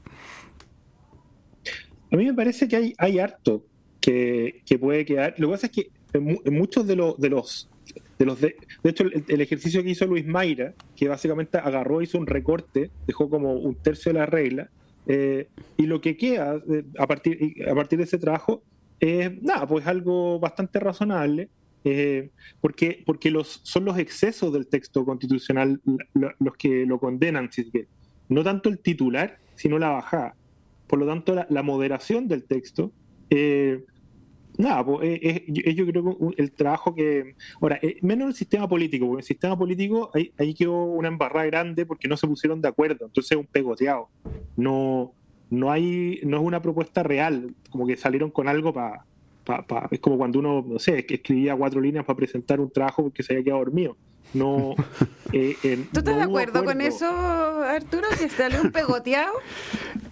A 2.11 2.17
mí 2.17 2.25
me 2.25 2.33
parece 2.33 2.67
que 2.67 2.75
hay, 2.75 2.93
hay 2.97 3.19
harto 3.19 3.63
que, 4.01 4.63
puede 4.79 5.05
quedar. 5.05 5.35
Lo 5.37 5.47
que 5.47 5.51
pasa 5.53 5.67
es 5.67 5.71
que 5.71 5.91
en, 6.13 6.53
muchos 6.53 6.85
de, 6.85 7.15
de 7.17 7.29
los 7.29 7.69
de 8.21 8.25
los 8.25 8.39
de, 8.39 8.55
hecho 8.83 9.03
el, 9.03 9.41
ejercicio 9.41 9.83
que 9.83 9.89
hizo 9.89 10.05
Luis 10.05 10.25
Mayra 10.25 10.73
que 10.95 11.07
básicamente 11.07 11.57
agarró 11.57 12.01
hizo 12.01 12.17
un 12.17 12.27
recorte 12.27 12.91
dejó 13.07 13.29
como 13.29 13.53
un 13.53 13.75
tercio 13.75 14.13
de 14.13 14.19
la 14.19 14.25
regla 14.25 14.69
eh, 15.07 15.47
y 15.77 15.87
lo 15.87 16.01
que 16.01 16.17
queda 16.17 16.61
eh, 16.69 16.83
a 16.99 17.07
partir 17.07 17.55
a 17.67 17.73
partir 17.73 17.97
de 17.97 18.05
ese 18.05 18.19
trabajo 18.19 18.63
es 18.99 19.41
nada 19.41 19.67
pues 19.67 19.87
algo 19.87 20.39
bastante 20.39 20.79
razonable 20.79 21.49
eh, 21.83 22.29
porque 22.59 23.01
porque 23.05 23.31
los 23.31 23.61
son 23.63 23.85
los 23.85 23.97
excesos 23.97 24.53
del 24.53 24.67
texto 24.67 25.03
constitucional 25.03 25.81
los 26.13 26.55
que 26.57 26.85
lo 26.85 26.99
condenan 26.99 27.49
no 28.29 28.43
tanto 28.43 28.69
el 28.69 28.77
titular 28.77 29.39
sino 29.55 29.77
la 29.77 29.89
bajada. 29.89 30.35
Por 30.87 30.99
lo 30.99 31.05
tanto, 31.05 31.35
la, 31.47 31.63
moderación 31.63 32.27
del 32.27 32.43
texto, 32.43 32.91
eh, 33.29 33.83
nada, 34.57 34.85
pues, 34.85 35.19
es, 35.21 35.41
yo 35.47 35.85
creo 35.85 36.03
que 36.03 36.41
el 36.41 36.51
trabajo 36.51 36.93
que... 36.93 37.35
Ahora, 37.61 37.79
eh, 37.81 37.97
menos 38.01 38.29
el 38.29 38.35
sistema 38.35 38.67
político, 38.67 39.07
porque 39.07 39.21
el 39.21 39.27
sistema 39.27 39.57
político 39.57 40.11
ahí, 40.37 40.53
quedó 40.53 40.83
una 40.83 41.07
embarrada 41.07 41.45
grande 41.45 41.85
porque 41.85 42.07
no 42.07 42.17
se 42.17 42.27
pusieron 42.27 42.61
de 42.61 42.67
acuerdo, 42.67 43.05
entonces 43.05 43.31
es 43.31 43.37
un 43.37 43.47
pegoteado. 43.47 44.09
No, 44.57 45.13
no 45.49 45.71
hay, 45.71 46.19
no 46.23 46.37
es 46.37 46.43
una 46.43 46.61
propuesta 46.61 47.03
real, 47.03 47.53
como 47.69 47.87
que 47.87 47.97
salieron 47.97 48.31
con 48.31 48.47
algo 48.47 48.73
para 48.73 49.05
es 49.91 49.99
como 49.99 50.17
cuando 50.17 50.39
uno, 50.39 50.63
no 50.67 50.79
sé, 50.79 51.05
que 51.05 51.15
escribía 51.15 51.55
cuatro 51.55 51.81
líneas 51.81 52.05
para 52.05 52.15
presentar 52.15 52.59
un 52.59 52.69
trabajo 52.69 53.03
porque 53.03 53.23
se 53.23 53.33
había 53.33 53.43
quedado 53.43 53.59
dormido. 53.59 53.97
No, 54.33 54.75
eh, 55.33 55.55
¿Tú 55.91 55.99
estás 55.99 56.15
de 56.15 56.21
acuerdo, 56.21 56.63
con 56.63 56.79
eso, 56.79 57.05
Arturo? 57.05 58.07
¿Que 58.17 58.29
salió 58.29 58.61
un 58.61 58.71
pegoteado? 58.71 59.33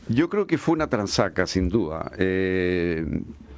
Yo 0.09 0.29
creo 0.29 0.47
que 0.47 0.57
fue 0.57 0.73
una 0.73 0.89
transaca, 0.89 1.45
sin 1.45 1.69
duda. 1.69 2.11
Eh, 2.17 3.05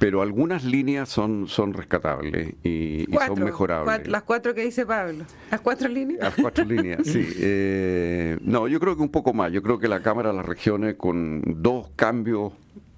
pero 0.02 0.20
algunas 0.20 0.64
líneas 0.64 1.08
son, 1.08 1.46
son 1.46 1.72
rescatables 1.72 2.54
y, 2.64 3.06
son 3.24 3.44
mejorables. 3.44 4.08
las 4.08 4.24
cuatro 4.24 4.52
que 4.52 4.64
dice 4.64 4.84
Pablo. 4.84 5.24
¿Las 5.48 5.60
cuatro 5.60 5.88
líneas? 5.88 6.20
Las 6.20 6.34
cuatro 6.34 6.64
líneas, 6.64 7.02
sí. 7.04 7.24
Eh, 7.38 8.36
no, 8.40 8.66
yo 8.66 8.80
creo 8.80 8.96
que 8.96 9.02
un 9.02 9.10
poco 9.10 9.32
más. 9.32 9.52
Yo 9.52 9.62
creo 9.62 9.78
que 9.78 9.86
la 9.86 10.02
Cámara 10.02 10.30
de 10.30 10.36
las 10.38 10.44
Regiones, 10.46 10.96
con 10.96 11.40
dos 11.62 11.90
cambios 11.94 12.52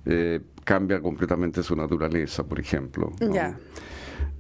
eh, 0.07 0.41
cambia 0.65 1.03
completamente 1.03 1.63
su 1.63 1.77
naturaleza, 1.77 2.45
por 2.45 2.59
ejemplo. 2.59 3.13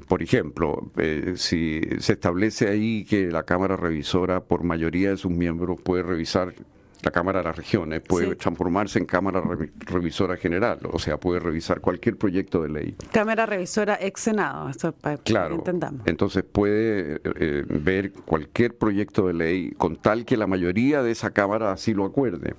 Por 0.08 0.22
ejemplo, 0.22 0.90
eh, 0.96 1.34
si 1.36 1.82
se 1.98 2.14
establece 2.14 2.68
ahí 2.68 3.04
que 3.04 3.30
la 3.30 3.42
Cámara 3.42 3.76
Revisora, 3.76 4.40
por 4.42 4.64
mayoría 4.64 5.10
de 5.10 5.18
sus 5.18 5.30
miembros, 5.30 5.82
puede 5.82 6.02
revisar 6.02 6.54
la 7.02 7.10
Cámara 7.10 7.40
de 7.40 7.44
las 7.44 7.56
Regiones, 7.56 8.00
puede 8.00 8.36
transformarse 8.36 8.98
en 8.98 9.06
Cámara 9.06 9.42
Revisora 9.80 10.36
General, 10.36 10.78
o 10.90 10.98
sea, 10.98 11.18
puede 11.18 11.40
revisar 11.40 11.80
cualquier 11.80 12.16
proyecto 12.16 12.62
de 12.62 12.68
ley. 12.68 12.96
Cámara 13.12 13.46
Revisora 13.46 13.98
ex 14.00 14.20
Senado, 14.20 14.68
eso 14.68 14.92
para 14.92 15.18
claro, 15.18 15.56
entendamos. 15.56 16.02
Entonces 16.06 16.44
puede 16.44 17.20
eh, 17.24 17.64
ver 17.68 18.12
cualquier 18.12 18.76
proyecto 18.76 19.26
de 19.26 19.34
ley 19.34 19.70
con 19.72 19.96
tal 19.96 20.24
que 20.24 20.36
la 20.36 20.46
mayoría 20.46 21.02
de 21.02 21.10
esa 21.10 21.30
Cámara 21.30 21.72
así 21.72 21.94
lo 21.94 22.04
acuerde. 22.04 22.54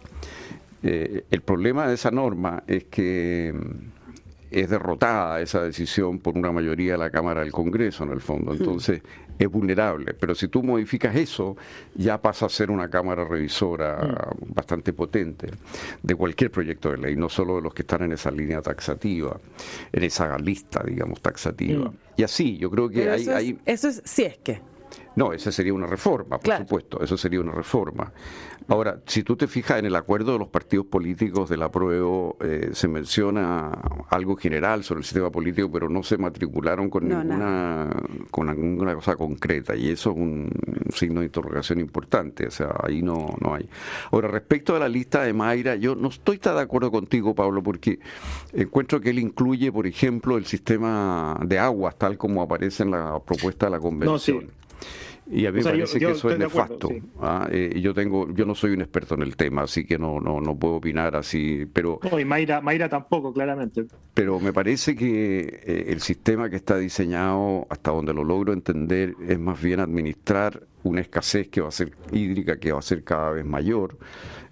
Eh, 0.84 1.26
el 1.32 1.41
problema 1.41 1.88
de 1.88 1.95
esa 1.95 2.12
norma 2.12 2.63
es 2.67 2.84
que 2.84 3.54
mm, 3.56 4.05
es 4.52 4.70
derrotada 4.70 5.42
esa 5.42 5.64
decisión 5.64 6.20
por 6.20 6.38
una 6.38 6.52
mayoría 6.52 6.94
de 6.94 6.98
la 6.98 7.10
Cámara 7.10 7.42
del 7.42 7.52
Congreso, 7.52 8.04
en 8.04 8.12
el 8.12 8.22
fondo. 8.22 8.52
Hmm. 8.52 8.58
Entonces, 8.58 9.02
es 9.38 9.50
vulnerable. 9.50 10.14
Pero 10.14 10.34
si 10.36 10.48
tú 10.48 10.64
modificas 10.64 11.16
eso, 11.16 11.58
ya 11.96 12.22
pasa 12.22 12.46
a 12.46 12.50
ser 12.50 12.72
una 12.72 12.90
Cámara 12.90 13.26
revisora 13.26 13.98
hmm. 13.98 14.54
bastante 14.54 14.94
potente 14.94 15.50
de 16.02 16.16
cualquier 16.16 16.52
proyecto 16.52 16.92
de 16.92 16.98
ley, 16.98 17.16
no 17.16 17.30
solo 17.30 17.58
de 17.58 17.62
los 17.62 17.74
que 17.74 17.82
están 17.82 18.04
en 18.04 18.14
esa 18.14 18.32
línea 18.32 18.62
taxativa, 18.62 19.40
en 19.92 20.04
esa 20.04 20.38
lista, 20.38 20.84
digamos, 20.86 21.22
taxativa. 21.22 21.90
Hmm. 21.90 21.96
Y 22.18 22.24
así, 22.24 22.58
yo 22.58 22.70
creo 22.70 22.90
que 22.90 23.10
hay, 23.10 23.28
hay... 23.28 23.60
Eso 23.66 23.90
es, 23.90 24.02
si 24.06 24.24
es 24.24 24.38
que... 24.38 24.75
No, 25.16 25.32
esa 25.32 25.52
sería 25.52 25.74
una 25.74 25.88
reforma, 25.88 26.38
por 26.40 26.58
supuesto, 26.58 27.02
eso 27.02 27.16
sería 27.18 27.40
una 27.40 27.54
reforma. 27.54 28.12
Ahora, 28.68 29.00
si 29.06 29.24
tú 29.24 29.36
te 29.36 29.48
fijas 29.48 29.78
en 29.80 29.86
el 29.86 29.96
acuerdo 29.96 30.34
de 30.34 30.40
los 30.40 30.48
partidos 30.48 30.88
políticos 30.88 31.50
del 31.50 31.62
apruebo, 31.62 32.36
eh, 32.42 32.72
se 32.74 32.88
menciona 32.88 33.70
algo 34.10 34.36
general 34.36 34.84
sobre 34.84 35.00
el 35.00 35.04
sistema 35.06 35.30
político, 35.30 35.72
pero 35.72 35.88
no 35.88 36.02
se 36.02 36.18
matricularon 36.18 36.90
con 36.90 37.08
ninguna 37.08 37.90
con 38.32 38.48
ninguna 38.48 38.96
cosa 38.96 39.16
concreta 39.16 39.76
y 39.76 39.90
eso 39.90 40.12
es 40.12 40.18
un 40.18 40.52
signo 40.94 41.20
de 41.20 41.28
interrogación 41.28 41.80
importante, 41.80 42.48
o 42.48 42.52
sea, 42.52 42.76
ahí 42.84 43.02
no, 43.02 43.36
no 43.40 43.54
hay. 43.54 43.70
Ahora, 44.12 44.30
respecto 44.30 44.76
a 44.76 44.80
la 44.80 44.90
lista 44.90 45.24
de 45.24 45.34
Mayra, 45.34 45.76
yo 45.76 45.96
no 45.96 46.10
estoy 46.10 46.40
tan 46.40 46.56
de 46.56 46.62
acuerdo 46.62 46.92
contigo, 46.92 47.36
Pablo, 47.36 47.62
porque 47.62 48.00
encuentro 48.52 49.00
que 49.00 49.12
él 49.12 49.20
incluye, 49.20 49.72
por 49.72 49.86
ejemplo, 49.86 50.38
el 50.38 50.46
sistema 50.46 51.40
de 51.46 51.60
aguas, 51.60 51.98
tal 51.98 52.18
como 52.18 52.42
aparece 52.42 52.84
en 52.84 52.92
la 52.92 53.20
propuesta 53.20 53.68
de 53.68 53.72
la 53.72 53.80
convención. 53.80 54.64
Y 55.30 55.48
a 55.48 55.52
mí 55.52 55.58
me 55.58 55.64
parece 55.64 56.00
que 56.00 56.12
eso 56.12 56.30
es 56.30 56.38
nefasto. 56.38 56.90
¿ah? 57.20 57.48
Eh, 57.52 57.80
yo 57.82 57.94
tengo, 57.94 58.32
yo 58.34 58.46
no 58.46 58.54
soy 58.54 58.72
un 58.72 58.82
experto 58.82 59.16
en 59.16 59.24
el 59.24 59.36
tema, 59.36 59.64
así 59.64 59.86
que 59.86 59.98
no, 59.98 60.20
no, 60.20 60.40
no 60.40 60.56
puedo 60.56 60.76
opinar 60.76 61.16
así, 61.16 61.66
pero... 61.72 62.00
No, 62.12 62.20
y 62.20 62.26
Mayra, 62.26 62.62
Mayra 62.62 62.90
tampoco, 62.90 63.34
claramente. 63.34 63.86
Pero 64.14 64.40
me 64.40 64.54
parece 64.54 64.96
que 64.96 65.62
eh, 65.64 65.86
el 65.88 66.02
sistema 66.02 66.50
que 66.50 66.58
está 66.58 66.78
diseñado, 66.78 67.66
hasta 67.70 67.92
donde 67.92 68.14
lo 68.14 68.24
logro 68.24 68.54
entender, 68.54 69.16
es 69.28 69.40
más 69.40 69.60
bien 69.62 69.80
administrar 69.80 70.62
una 70.86 71.02
escasez 71.02 71.48
que 71.50 71.62
va 71.62 71.69
a 71.69 71.71
ser 71.71 71.91
hídrica, 72.12 72.58
que 72.58 72.71
va 72.71 72.80
a 72.80 72.84
ser 72.84 73.04
cada 73.04 73.32
vez 73.32 73.43
mayor, 73.43 73.98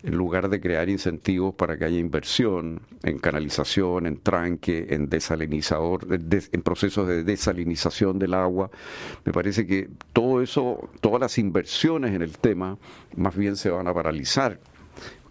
en 0.02 0.15
lugar 0.15 0.50
de 0.50 0.60
crear 0.60 0.89
incentivos 0.89 1.54
para 1.54 1.78
que 1.78 1.86
haya 1.86 2.00
inversión 2.00 2.82
en 3.04 3.19
canalización, 3.19 4.08
en 4.08 4.17
tranque, 4.17 4.88
en 4.89 5.10
desalinizador, 5.10 6.08
en 6.10 6.62
procesos 6.63 7.08
de 7.08 7.24
desalinización 7.24 8.17
del 8.17 8.34
agua. 8.34 8.72
Me 9.24 9.32
parece 9.32 9.67
que 9.67 9.89
todo 10.12 10.41
eso, 10.41 10.89
todas 11.02 11.22
las 11.22 11.38
inversiones 11.38 12.13
en 12.13 12.24
el 12.24 12.38
tema, 12.38 12.78
más 13.15 13.36
bien 13.36 13.56
se 13.56 13.69
van 13.69 13.88
a 13.88 13.93
paralizar 13.93 14.60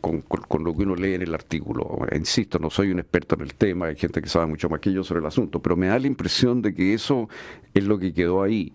con, 0.02 0.64
lo 0.64 0.76
que 0.76 0.82
uno 0.82 0.96
lee 0.96 1.14
en 1.14 1.22
el 1.22 1.32
artículo. 1.32 1.98
Insisto, 2.14 2.58
no 2.58 2.68
soy 2.70 2.90
un 2.90 2.98
experto 2.98 3.36
en 3.36 3.42
el 3.42 3.54
tema, 3.54 3.86
hay 3.86 3.96
gente 3.96 4.20
que 4.20 4.28
sabe 4.28 4.46
mucho 4.46 4.68
más 4.68 4.80
que 4.80 4.92
yo 4.92 5.04
sobre 5.04 5.20
el 5.20 5.26
asunto, 5.26 5.62
pero 5.62 5.76
me 5.76 5.86
da 5.86 5.98
la 5.98 6.08
impresión 6.08 6.60
de 6.60 6.74
que 6.74 6.92
eso 6.92 7.28
es 7.72 7.84
lo 7.84 7.98
que 7.98 8.12
quedó 8.12 8.42
ahí. 8.42 8.72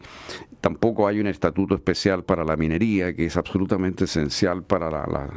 Tampoco 0.62 1.08
hay 1.08 1.20
un 1.20 1.28
estatuto 1.28 1.76
especial 1.76 2.24
para 2.24 2.46
la 2.46 2.56
minería, 2.56 3.14
que 3.14 3.26
es 3.26 3.36
absolutamente 3.36 4.06
esencial 4.06 4.64
para, 4.64 4.90
la, 4.90 5.30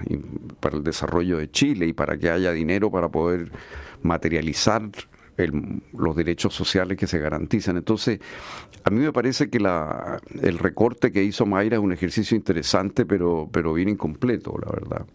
para 0.61 0.77
el 0.77 0.85
desarrollo 0.85 1.39
de 1.39 1.51
Chile 1.51 1.89
y 1.89 1.93
para 1.93 2.17
que 2.17 2.31
haya 2.31 2.53
dinero 2.53 2.91
para 2.91 3.09
poder 3.09 3.51
materializar 4.03 4.83
los 5.37 6.17
derechos 6.17 6.55
sociales 6.55 6.99
que 6.99 7.07
se 7.07 7.19
garantizan. 7.19 7.77
Entonces, 7.77 8.21
a 8.85 8.91
mí 8.91 9.01
me 9.01 9.13
parece 9.13 9.51
que 9.51 9.61
la, 9.61 10.21
el 10.43 10.59
recorte 10.59 11.13
que 11.13 11.23
hizo 11.23 11.47
Mayra 11.47 11.77
es 11.77 11.83
un 11.83 11.93
ejercicio 11.93 12.37
interesante, 12.37 13.05
pero, 13.05 13.49
pero 13.51 13.75
bien 13.75 13.89
incompleto, 13.89 14.55
la 14.65 14.73
verdad. 14.73 15.07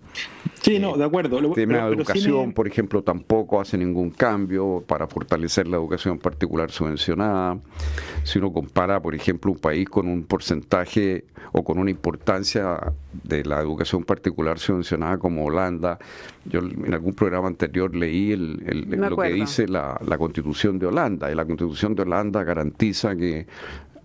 Sí, 0.61 0.79
no, 0.79 0.97
de 0.97 1.03
acuerdo. 1.03 1.39
El 1.39 1.53
tema 1.53 1.87
de 1.87 1.95
educación, 1.95 2.53
por 2.53 2.67
ejemplo, 2.67 3.03
tampoco 3.03 3.59
hace 3.59 3.77
ningún 3.77 4.11
cambio 4.11 4.83
para 4.87 5.07
fortalecer 5.07 5.67
la 5.67 5.77
educación 5.77 6.17
particular 6.17 6.71
subvencionada. 6.71 7.59
Si 8.23 8.39
uno 8.39 8.51
compara, 8.51 9.01
por 9.01 9.15
ejemplo, 9.15 9.51
un 9.51 9.59
país 9.59 9.89
con 9.89 10.07
un 10.07 10.23
porcentaje 10.23 11.25
o 11.51 11.63
con 11.63 11.79
una 11.79 11.91
importancia 11.91 12.93
de 13.23 13.45
la 13.45 13.59
educación 13.59 14.03
particular 14.03 14.59
subvencionada 14.59 15.17
como 15.17 15.45
Holanda, 15.45 15.99
yo 16.45 16.59
en 16.59 16.93
algún 16.93 17.13
programa 17.13 17.47
anterior 17.47 17.95
leí 17.95 18.31
el, 18.31 18.57
lo 18.89 19.17
que 19.17 19.29
dice 19.29 19.67
la, 19.67 19.99
la 20.07 20.17
constitución 20.17 20.79
de 20.79 20.87
Holanda, 20.87 21.31
y 21.31 21.35
la 21.35 21.45
constitución 21.45 21.95
de 21.95 22.03
Holanda 22.03 22.43
garantiza 22.43 23.15
que 23.15 23.47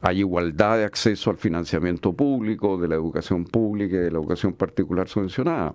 hay 0.03 0.21
igualdad 0.21 0.79
de 0.79 0.85
acceso 0.85 1.31
al 1.31 1.37
financiamiento 1.37 2.13
público, 2.13 2.79
de 2.79 2.89
la 2.89 2.95
educación 2.95 3.45
pública 3.45 3.97
y 3.97 4.01
de 4.01 4.11
la 4.11 4.19
educación 4.19 4.55
particular 4.55 5.09
subvencionada. 5.09 5.75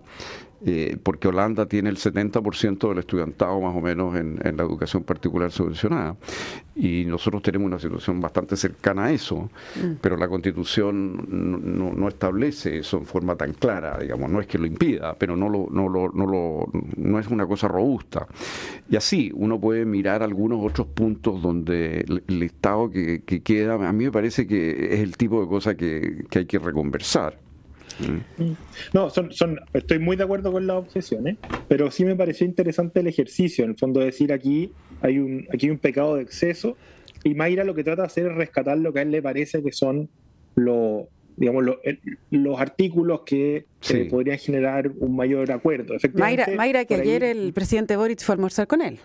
Eh, 0.65 0.97
porque 1.03 1.27
Holanda 1.27 1.65
tiene 1.65 1.89
el 1.89 1.97
70% 1.97 2.89
del 2.89 2.99
estudiantado 2.99 3.59
más 3.59 3.75
o 3.75 3.81
menos 3.81 4.15
en, 4.15 4.39
la 4.55 4.63
educación 4.63 5.03
particular 5.03 5.51
subvencionada. 5.51 6.15
Y 6.75 7.05
nosotros 7.05 7.41
tenemos 7.41 7.67
una 7.67 7.79
situación 7.79 8.19
bastante 8.21 8.55
cercana 8.55 9.05
a 9.05 9.11
eso, 9.11 9.49
mm. 9.75 9.95
pero 10.01 10.17
la 10.17 10.27
constitución 10.27 11.25
no, 11.29 12.07
establece 12.07 12.79
eso 12.79 12.97
en 12.97 13.05
forma 13.05 13.35
tan 13.35 13.53
clara, 13.53 13.97
digamos, 13.99 14.29
no 14.29 14.39
es 14.39 14.47
que 14.47 14.57
lo 14.57 14.65
impida, 14.65 15.15
pero 15.17 15.35
no, 15.35 15.49
lo, 15.49 15.67
no, 15.69 15.89
lo, 15.89 16.09
no, 16.09 16.25
lo, 16.25 16.69
no 16.97 17.19
es 17.19 17.27
una 17.27 17.45
cosa 17.45 17.67
robusta. 17.67 18.27
Y 18.89 18.95
así 18.95 19.31
uno 19.35 19.59
puede 19.59 19.85
mirar 19.85 20.23
algunos 20.23 20.63
otros 20.63 20.87
puntos 20.87 21.41
donde 21.41 22.05
el, 22.27 22.43
Estado 22.43 22.89
que, 22.89 23.21
queda, 23.43 23.73
a 23.75 23.93
mí 23.93 24.05
me 24.05 24.11
parece 24.11 24.47
que 24.47 24.93
es 24.93 24.99
el 24.99 25.17
tipo 25.17 25.41
de 25.41 25.47
cosa 25.47 25.75
que, 25.75 26.25
que 26.29 26.39
hay 26.39 26.45
que 26.45 26.59
reconversar. 26.59 27.44
No, 28.93 29.09
son, 29.09 29.31
son, 29.31 29.59
estoy 29.73 29.99
muy 29.99 30.15
de 30.15 30.23
acuerdo 30.23 30.51
con 30.51 30.67
las 30.67 30.77
objeciones, 30.77 31.37
pero 31.67 31.91
sí 31.91 32.05
me 32.05 32.15
pareció 32.15 32.45
interesante 32.45 32.99
el 32.99 33.07
ejercicio, 33.07 33.63
en 33.63 33.71
el 33.71 33.77
fondo 33.77 33.99
decir 33.99 34.33
aquí 34.33 34.71
hay 35.01 35.19
un, 35.19 35.47
aquí 35.53 35.67
hay 35.67 35.71
un 35.71 35.79
pecado 35.79 36.15
de 36.15 36.23
exceso, 36.23 36.77
y 37.23 37.33
Mayra 37.33 37.63
lo 37.63 37.73
que 37.73 37.83
trata 37.83 38.03
de 38.03 38.07
hacer 38.07 38.27
es 38.27 38.35
rescatar 38.35 38.77
lo 38.77 38.93
que 38.93 38.99
a 38.99 39.01
él 39.01 39.11
le 39.11 39.21
parece 39.21 39.63
que 39.63 39.71
son 39.71 40.09
los 40.55 41.05
digamos, 41.37 41.65
los 42.31 42.59
artículos 42.59 43.21
que 43.25 43.65
podrían 44.09 44.37
generar 44.37 44.91
un 44.99 45.15
mayor 45.15 45.51
acuerdo. 45.51 45.95
Mayra, 46.13 46.47
Mayra, 46.55 46.85
que 46.85 46.95
ayer 46.95 47.23
el 47.23 47.51
presidente 47.51 47.97
Boric 47.97 48.21
fue 48.21 48.33
a 48.33 48.35
almorzar 48.35 48.67
con 48.67 48.81
él. 48.81 48.99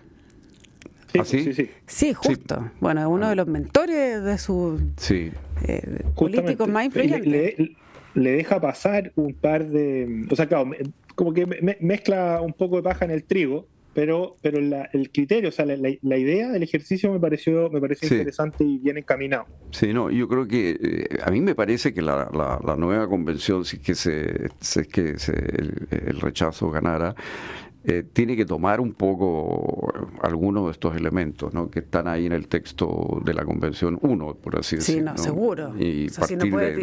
Sí, 1.11 1.19
¿Ah, 1.19 1.25
sí? 1.25 1.53
sí, 1.53 1.69
sí. 1.87 2.13
justo. 2.13 2.71
Bueno, 2.79 3.09
uno 3.09 3.29
de 3.29 3.35
los 3.35 3.47
mentores 3.47 4.23
de 4.23 4.37
su 4.37 4.79
sí. 4.95 5.31
Eh, 5.67 6.03
políticos 6.15 6.69
más 6.69 6.85
influyentes 6.85 7.27
le 7.27 7.75
deja 8.13 8.59
pasar 8.59 9.11
un 9.15 9.33
par 9.33 9.67
de. 9.67 10.27
O 10.29 10.35
sea, 10.35 10.47
claro, 10.47 10.71
como 11.15 11.33
que 11.33 11.45
mezcla 11.79 12.41
un 12.41 12.53
poco 12.53 12.77
de 12.77 12.83
paja 12.83 13.05
en 13.05 13.11
el 13.11 13.23
trigo, 13.23 13.67
pero, 13.93 14.37
pero 14.41 14.57
el 14.57 15.11
criterio, 15.11 15.49
o 15.49 15.51
sea, 15.51 15.65
la, 15.65 16.17
idea 16.17 16.49
del 16.49 16.63
ejercicio 16.63 17.11
me 17.11 17.19
pareció, 17.19 17.69
me 17.69 17.81
pareció 17.81 18.07
interesante 18.07 18.63
y 18.63 18.77
bien 18.77 18.97
encaminado. 18.97 19.45
Sí, 19.71 19.93
no, 19.93 20.09
yo 20.09 20.27
creo 20.27 20.47
que 20.47 20.77
eh, 20.81 21.07
a 21.23 21.29
mí 21.31 21.41
me 21.41 21.55
parece 21.55 21.93
que 21.93 22.01
la, 22.01 22.29
nueva 22.77 23.07
convención, 23.07 23.65
si 23.65 23.77
es 23.77 23.83
que, 23.83 23.95
se, 23.95 24.49
si 24.59 24.79
es 24.79 24.87
que 24.87 25.15
el, 25.91 26.21
rechazo 26.21 26.71
ganara, 26.71 27.15
eh, 27.83 28.03
tiene 28.13 28.37
que 28.37 28.45
tomar 28.45 28.79
un 28.79 28.93
poco 28.93 29.91
algunos 30.21 30.65
de 30.65 30.71
estos 30.71 30.95
elementos 30.95 31.51
¿no? 31.53 31.71
que 31.71 31.79
están 31.79 32.07
ahí 32.07 32.27
en 32.27 32.31
el 32.31 32.47
texto 32.47 33.19
de 33.25 33.33
la 33.33 33.43
Convención 33.43 33.97
1, 34.01 34.35
por 34.35 34.59
así 34.59 34.75
decirlo. 34.75 35.13
Sí, 35.13 35.17
no, 35.17 35.17
seguro. 35.17 35.73
Y 35.79 36.07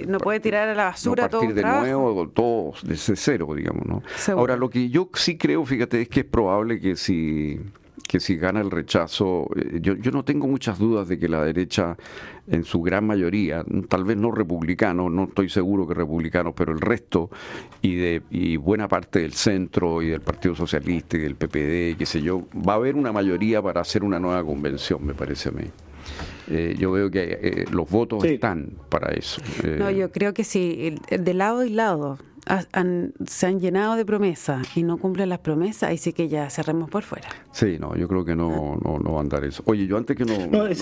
no, 0.09 0.19
puede, 0.19 0.41
tirar 0.41 0.69
a 0.69 0.75
la 0.75 0.85
basura 0.87 1.25
no 1.25 1.31
partir 1.31 1.55
de 1.55 1.63
nuevo, 1.63 2.29
todo 2.29 2.73
desde 2.83 3.15
cero, 3.15 3.49
digamos. 3.55 3.87
¿no? 3.87 4.03
Ahora, 4.35 4.57
lo 4.57 4.69
que 4.69 4.89
yo 4.89 5.09
sí 5.15 5.39
creo, 5.39 5.65
fíjate, 5.65 6.03
es 6.03 6.09
que 6.09 6.21
es 6.21 6.27
probable 6.27 6.81
que 6.81 6.97
si 6.97 7.61
que 8.09 8.21
si 8.21 8.37
gana 8.37 8.61
el 8.61 8.71
rechazo, 8.71 9.49
eh, 9.55 9.81
yo, 9.83 9.94
yo 9.94 10.11
no 10.11 10.25
tengo 10.25 10.49
muchas 10.49 10.79
dudas 10.79 11.07
de 11.09 11.18
que 11.18 11.29
la 11.29 11.44
derecha, 11.44 11.97
en 12.49 12.64
su 12.64 12.81
gran 12.81 13.07
mayoría, 13.07 13.62
tal 13.88 14.05
vez 14.05 14.16
no 14.16 14.33
republicanos, 14.33 15.12
no 15.12 15.25
estoy 15.25 15.51
seguro 15.51 15.87
que 15.87 15.92
republicanos, 15.92 16.55
pero 16.57 16.73
el 16.73 16.81
resto 16.81 17.31
y 17.83 17.97
de 17.97 18.23
y 18.31 18.57
buena 18.57 18.88
parte 18.88 19.21
del 19.21 19.35
centro 19.35 20.01
y 20.01 20.09
del 20.09 20.23
Partido 20.23 20.55
Socialista 20.55 21.18
y 21.18 21.21
del 21.21 21.37
PPD, 21.37 21.99
qué 21.99 22.07
sé 22.07 22.23
yo, 22.23 22.49
va 22.66 22.73
a 22.73 22.77
haber 22.77 22.97
una 22.97 23.12
mayoría 23.12 23.61
para 23.61 23.83
hacer 23.83 24.03
una 24.03 24.18
nueva 24.18 24.42
convención, 24.42 25.05
me 25.05 25.12
parece 25.12 25.51
a 25.51 25.53
mí. 25.53 25.64
Eh, 26.51 26.77
yo 26.79 26.90
veo 26.90 27.11
que 27.11 27.38
eh, 27.42 27.64
los 27.71 27.90
votos 27.90 28.25
están 28.25 28.71
para 28.88 29.12
eso. 29.12 29.42
no, 29.79 29.90
yo 29.90 30.11
creo 30.11 30.33
que 30.33 30.44
sí, 30.44 30.94
de 31.11 31.35
lado 31.35 31.62
y 31.62 31.68
lado 31.68 32.18
se 33.27 33.47
han 33.47 33.61
llenado 33.61 33.97
de 33.97 34.05
promesas 34.05 34.77
y 34.77 34.83
no 34.83 34.97
cumplen 34.97 35.29
las 35.29 35.41
promesas, 35.41 35.91
ahí 35.91 35.99
sí 35.99 36.13
que 36.13 36.29
ya 36.29 36.49
cerremos 36.51 36.91
por 36.91 37.03
fuera. 37.03 37.29
Sí, 37.53 37.79
no, 37.79 37.97
yo 37.97 38.09
creo 38.09 38.25
que 38.25 38.35
no, 38.35 38.75
ah. 38.77 38.81
no, 38.83 38.99
no 38.99 39.13
va 39.13 39.19
a 39.19 39.23
andar 39.23 39.45
eso. 39.45 39.63
Oye, 39.67 39.87
yo 39.87 39.97
antes 39.97 40.17
que 40.17 40.25
no, 40.25 40.35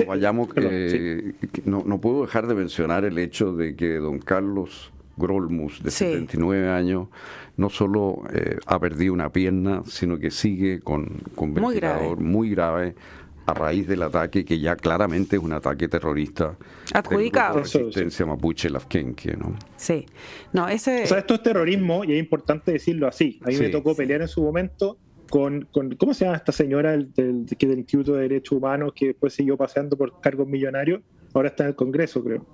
vayamos, 0.07 0.49
eh, 0.57 1.35
no, 1.65 1.83
no 1.85 2.01
puedo 2.01 2.23
dejar 2.23 2.47
de 2.47 2.55
mencionar 2.55 3.05
el 3.05 3.19
hecho 3.19 3.53
de 3.53 3.75
que 3.75 3.97
don 3.97 4.19
Carlos 4.19 4.93
Grolmus, 5.17 5.83
de 5.83 5.91
79 5.91 6.69
años, 6.69 7.09
no 7.57 7.71
solo 7.71 8.23
eh, 8.33 8.59
ha 8.67 8.79
perdido 8.79 9.13
una 9.13 9.31
pierna, 9.31 9.83
sino 9.87 10.19
que 10.19 10.31
sigue 10.31 10.81
con, 10.81 11.23
con 11.35 11.55
ventilador 11.55 12.21
muy 12.21 12.51
grave 12.51 12.95
a 13.47 13.55
raíz 13.55 13.87
del 13.87 14.03
ataque 14.03 14.45
que 14.45 14.59
ya 14.59 14.77
claramente 14.77 15.37
es 15.37 15.43
un 15.43 15.53
ataque 15.53 15.89
terrorista 15.89 16.57
adjudicado 16.93 17.61
resistencia 17.61 18.27
mapuche 18.27 18.69
lafkenque, 18.69 19.37
¿no? 19.37 19.57
Sí. 19.77 20.05
No, 20.53 20.69
ese 20.69 21.05
O 21.05 21.07
sea, 21.07 21.19
esto 21.19 21.35
es 21.35 21.43
terrorismo 21.43 22.05
y 22.05 22.13
es 22.13 22.19
importante 22.19 22.73
decirlo 22.73 23.07
así. 23.07 23.41
A 23.45 23.49
mí 23.49 23.57
me 23.57 23.69
tocó 23.69 23.95
pelear 23.95 24.23
en 24.23 24.29
su 24.29 24.43
momento 24.43 24.99
con, 25.31 25.69
con, 25.73 25.95
¿cómo 25.97 26.15
se 26.15 26.25
llama 26.25 26.37
esta 26.37 26.53
señora 26.53 26.93
del, 26.93 27.13
del, 27.13 27.47
del 27.47 27.79
Instituto 27.79 28.15
de 28.15 28.23
Derechos 28.23 28.59
Humanos 28.59 28.93
que 28.95 29.09
después 29.09 29.33
siguió 29.33 29.57
paseando 29.57 29.97
por 29.97 30.21
cargos 30.21 30.47
millonarios? 30.47 31.03
Ahora 31.35 31.49
está 31.49 31.65
en 31.65 31.71
el 31.71 31.77
Congreso, 31.77 32.23
creo. 32.23 32.47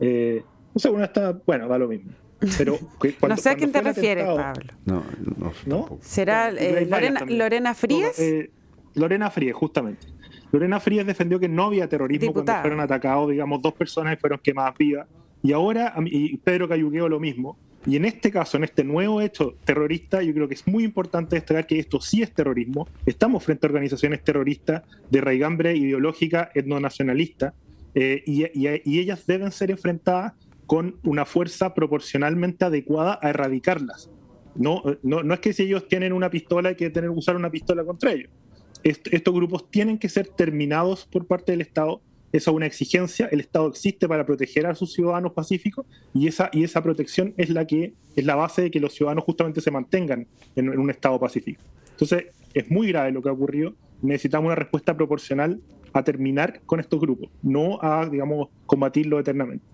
Eh, 0.00 0.42
no 0.74 0.80
sé, 0.80 0.88
una 0.90 1.04
está, 1.04 1.32
bueno, 1.46 1.68
da 1.68 1.78
lo 1.78 1.88
mismo. 1.88 2.12
Pero 2.58 2.78
no 3.28 3.36
sé 3.36 3.50
a 3.50 3.56
quién 3.56 3.72
te 3.72 3.80
refieres, 3.80 4.26
Pablo. 4.26 4.74
No, 4.84 5.04
no, 5.36 5.52
¿No? 5.66 5.98
¿Será 6.00 6.50
eh, 6.50 6.86
Lorena, 6.86 7.24
Lorena, 7.26 7.74
Fríes? 7.74 8.18
Eh, 8.18 8.50
Lorena 8.94 9.30
Fríes, 9.30 9.54
justamente. 9.54 10.06
Lorena 10.54 10.78
Frías 10.78 11.04
defendió 11.04 11.40
que 11.40 11.48
no 11.48 11.64
había 11.64 11.88
terrorismo 11.88 12.32
cuando 12.32 12.54
fueron 12.60 12.78
atacados, 12.78 13.28
digamos, 13.28 13.60
dos 13.60 13.74
personas 13.74 14.14
y 14.14 14.16
fueron 14.16 14.38
quemadas 14.38 14.78
vivas. 14.78 15.08
Y 15.42 15.52
ahora, 15.52 15.92
y 16.06 16.36
Pedro 16.36 16.68
Cayuqueo 16.68 17.08
lo 17.08 17.18
mismo. 17.18 17.58
Y 17.84 17.96
en 17.96 18.04
este 18.04 18.30
caso, 18.30 18.56
en 18.56 18.62
este 18.62 18.84
nuevo 18.84 19.20
hecho 19.20 19.56
terrorista, 19.64 20.22
yo 20.22 20.32
creo 20.32 20.46
que 20.46 20.54
es 20.54 20.64
muy 20.68 20.84
importante 20.84 21.34
destacar 21.34 21.66
que 21.66 21.80
esto 21.80 22.00
sí 22.00 22.22
es 22.22 22.32
terrorismo. 22.32 22.86
Estamos 23.04 23.42
frente 23.42 23.66
a 23.66 23.70
organizaciones 23.70 24.22
terroristas 24.22 24.82
de 25.10 25.20
raigambre 25.20 25.76
ideológica 25.76 26.52
etnonacionalista 26.54 27.52
eh, 27.96 28.22
y, 28.24 28.44
y, 28.54 28.98
ellas 29.00 29.26
deben 29.26 29.50
ser 29.50 29.72
enfrentadas 29.72 30.34
con 30.66 30.98
una 31.02 31.24
fuerza 31.24 31.74
proporcionalmente 31.74 32.64
adecuada 32.64 33.18
a 33.20 33.30
erradicarlas. 33.30 34.08
No, 34.54 34.84
no, 35.02 35.24
no 35.24 35.34
es 35.34 35.40
que 35.40 35.52
si 35.52 35.64
ellos 35.64 35.88
tienen 35.88 36.12
una 36.12 36.30
pistola 36.30 36.68
hay 36.68 36.76
que 36.76 36.90
tener 36.90 37.10
usar 37.10 37.34
una 37.34 37.50
pistola 37.50 37.84
contra 37.84 38.12
ellos 38.12 38.30
estos 38.84 39.34
grupos 39.34 39.70
tienen 39.70 39.98
que 39.98 40.08
ser 40.08 40.28
terminados 40.28 41.06
por 41.06 41.26
parte 41.26 41.52
del 41.52 41.62
Estado. 41.62 42.00
Esa 42.32 42.50
es 42.50 42.56
una 42.56 42.66
exigencia. 42.66 43.28
El 43.30 43.40
Estado 43.40 43.68
existe 43.68 44.06
para 44.06 44.26
proteger 44.26 44.66
a 44.66 44.74
sus 44.74 44.92
ciudadanos 44.92 45.32
pacíficos 45.32 45.86
y 46.12 46.28
esa, 46.28 46.50
y 46.52 46.64
esa 46.64 46.82
protección 46.82 47.32
es 47.36 47.48
la 47.50 47.66
que 47.66 47.94
es 48.14 48.24
la 48.24 48.34
base 48.34 48.62
de 48.62 48.70
que 48.70 48.80
los 48.80 48.92
ciudadanos 48.92 49.24
justamente 49.24 49.60
se 49.60 49.70
mantengan 49.70 50.26
en, 50.54 50.72
en 50.72 50.78
un 50.78 50.90
Estado 50.90 51.18
pacífico. 51.18 51.62
Entonces, 51.90 52.26
es 52.52 52.70
muy 52.70 52.88
grave 52.88 53.12
lo 53.12 53.22
que 53.22 53.28
ha 53.28 53.32
ocurrido. 53.32 53.74
Necesitamos 54.02 54.46
una 54.46 54.54
respuesta 54.54 54.96
proporcional 54.96 55.60
a 55.92 56.02
terminar 56.02 56.60
con 56.66 56.80
estos 56.80 57.00
grupos, 57.00 57.30
no 57.42 57.78
a, 57.80 58.08
digamos, 58.08 58.48
combatirlo 58.66 59.18
eternamente. 59.18 59.64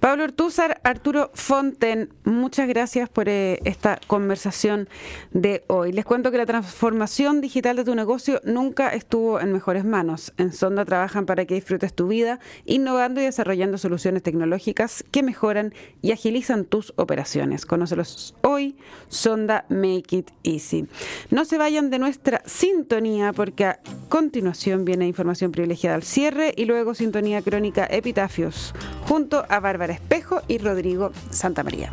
Pablo 0.00 0.22
Ortúzar, 0.22 0.80
Arturo 0.84 1.32
Fonten, 1.34 2.10
muchas 2.22 2.68
gracias 2.68 3.08
por 3.08 3.28
eh, 3.28 3.58
esta 3.64 3.98
conversación 4.06 4.88
de 5.32 5.64
hoy. 5.66 5.90
Les 5.90 6.04
cuento 6.04 6.30
que 6.30 6.38
la 6.38 6.46
transformación 6.46 7.40
digital 7.40 7.74
de 7.74 7.82
tu 7.82 7.96
negocio 7.96 8.40
nunca 8.44 8.90
estuvo 8.90 9.40
en 9.40 9.52
mejores 9.52 9.84
manos. 9.84 10.32
En 10.36 10.52
Sonda 10.52 10.84
trabajan 10.84 11.26
para 11.26 11.46
que 11.46 11.54
disfrutes 11.54 11.92
tu 11.94 12.06
vida, 12.06 12.38
innovando 12.64 13.20
y 13.20 13.24
desarrollando 13.24 13.76
soluciones 13.76 14.22
tecnológicas 14.22 15.04
que 15.10 15.24
mejoran 15.24 15.74
y 16.00 16.12
agilizan 16.12 16.64
tus 16.64 16.92
operaciones. 16.94 17.66
Conócelos 17.66 18.36
hoy, 18.42 18.76
Sonda 19.08 19.64
Make 19.68 20.16
It 20.16 20.30
Easy. 20.44 20.86
No 21.30 21.44
se 21.44 21.58
vayan 21.58 21.90
de 21.90 21.98
nuestra 21.98 22.42
sintonía 22.46 23.32
porque 23.32 23.64
a 23.64 23.80
continuación 24.08 24.84
viene 24.84 25.08
información 25.08 25.50
privilegiada 25.50 25.96
al 25.96 26.04
cierre 26.04 26.54
y 26.56 26.66
luego 26.66 26.94
sintonía 26.94 27.42
crónica 27.42 27.84
Epitafios 27.90 28.74
junto 29.08 29.44
a 29.48 29.58
Espejo 29.92 30.42
y 30.48 30.58
Rodrigo 30.58 31.12
Santamaría. 31.30 31.92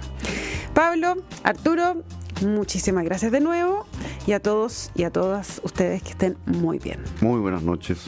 Pablo, 0.73 1.15
Arturo, 1.43 2.03
muchísimas 2.41 3.05
gracias 3.05 3.31
de 3.31 3.39
nuevo 3.39 3.85
y 4.27 4.33
a 4.33 4.39
todos 4.39 4.91
y 4.95 5.03
a 5.03 5.09
todas 5.09 5.61
ustedes 5.63 6.03
que 6.03 6.09
estén 6.09 6.37
muy 6.45 6.79
bien. 6.79 7.01
Muy 7.21 7.39
buenas 7.39 7.63
noches. 7.63 8.07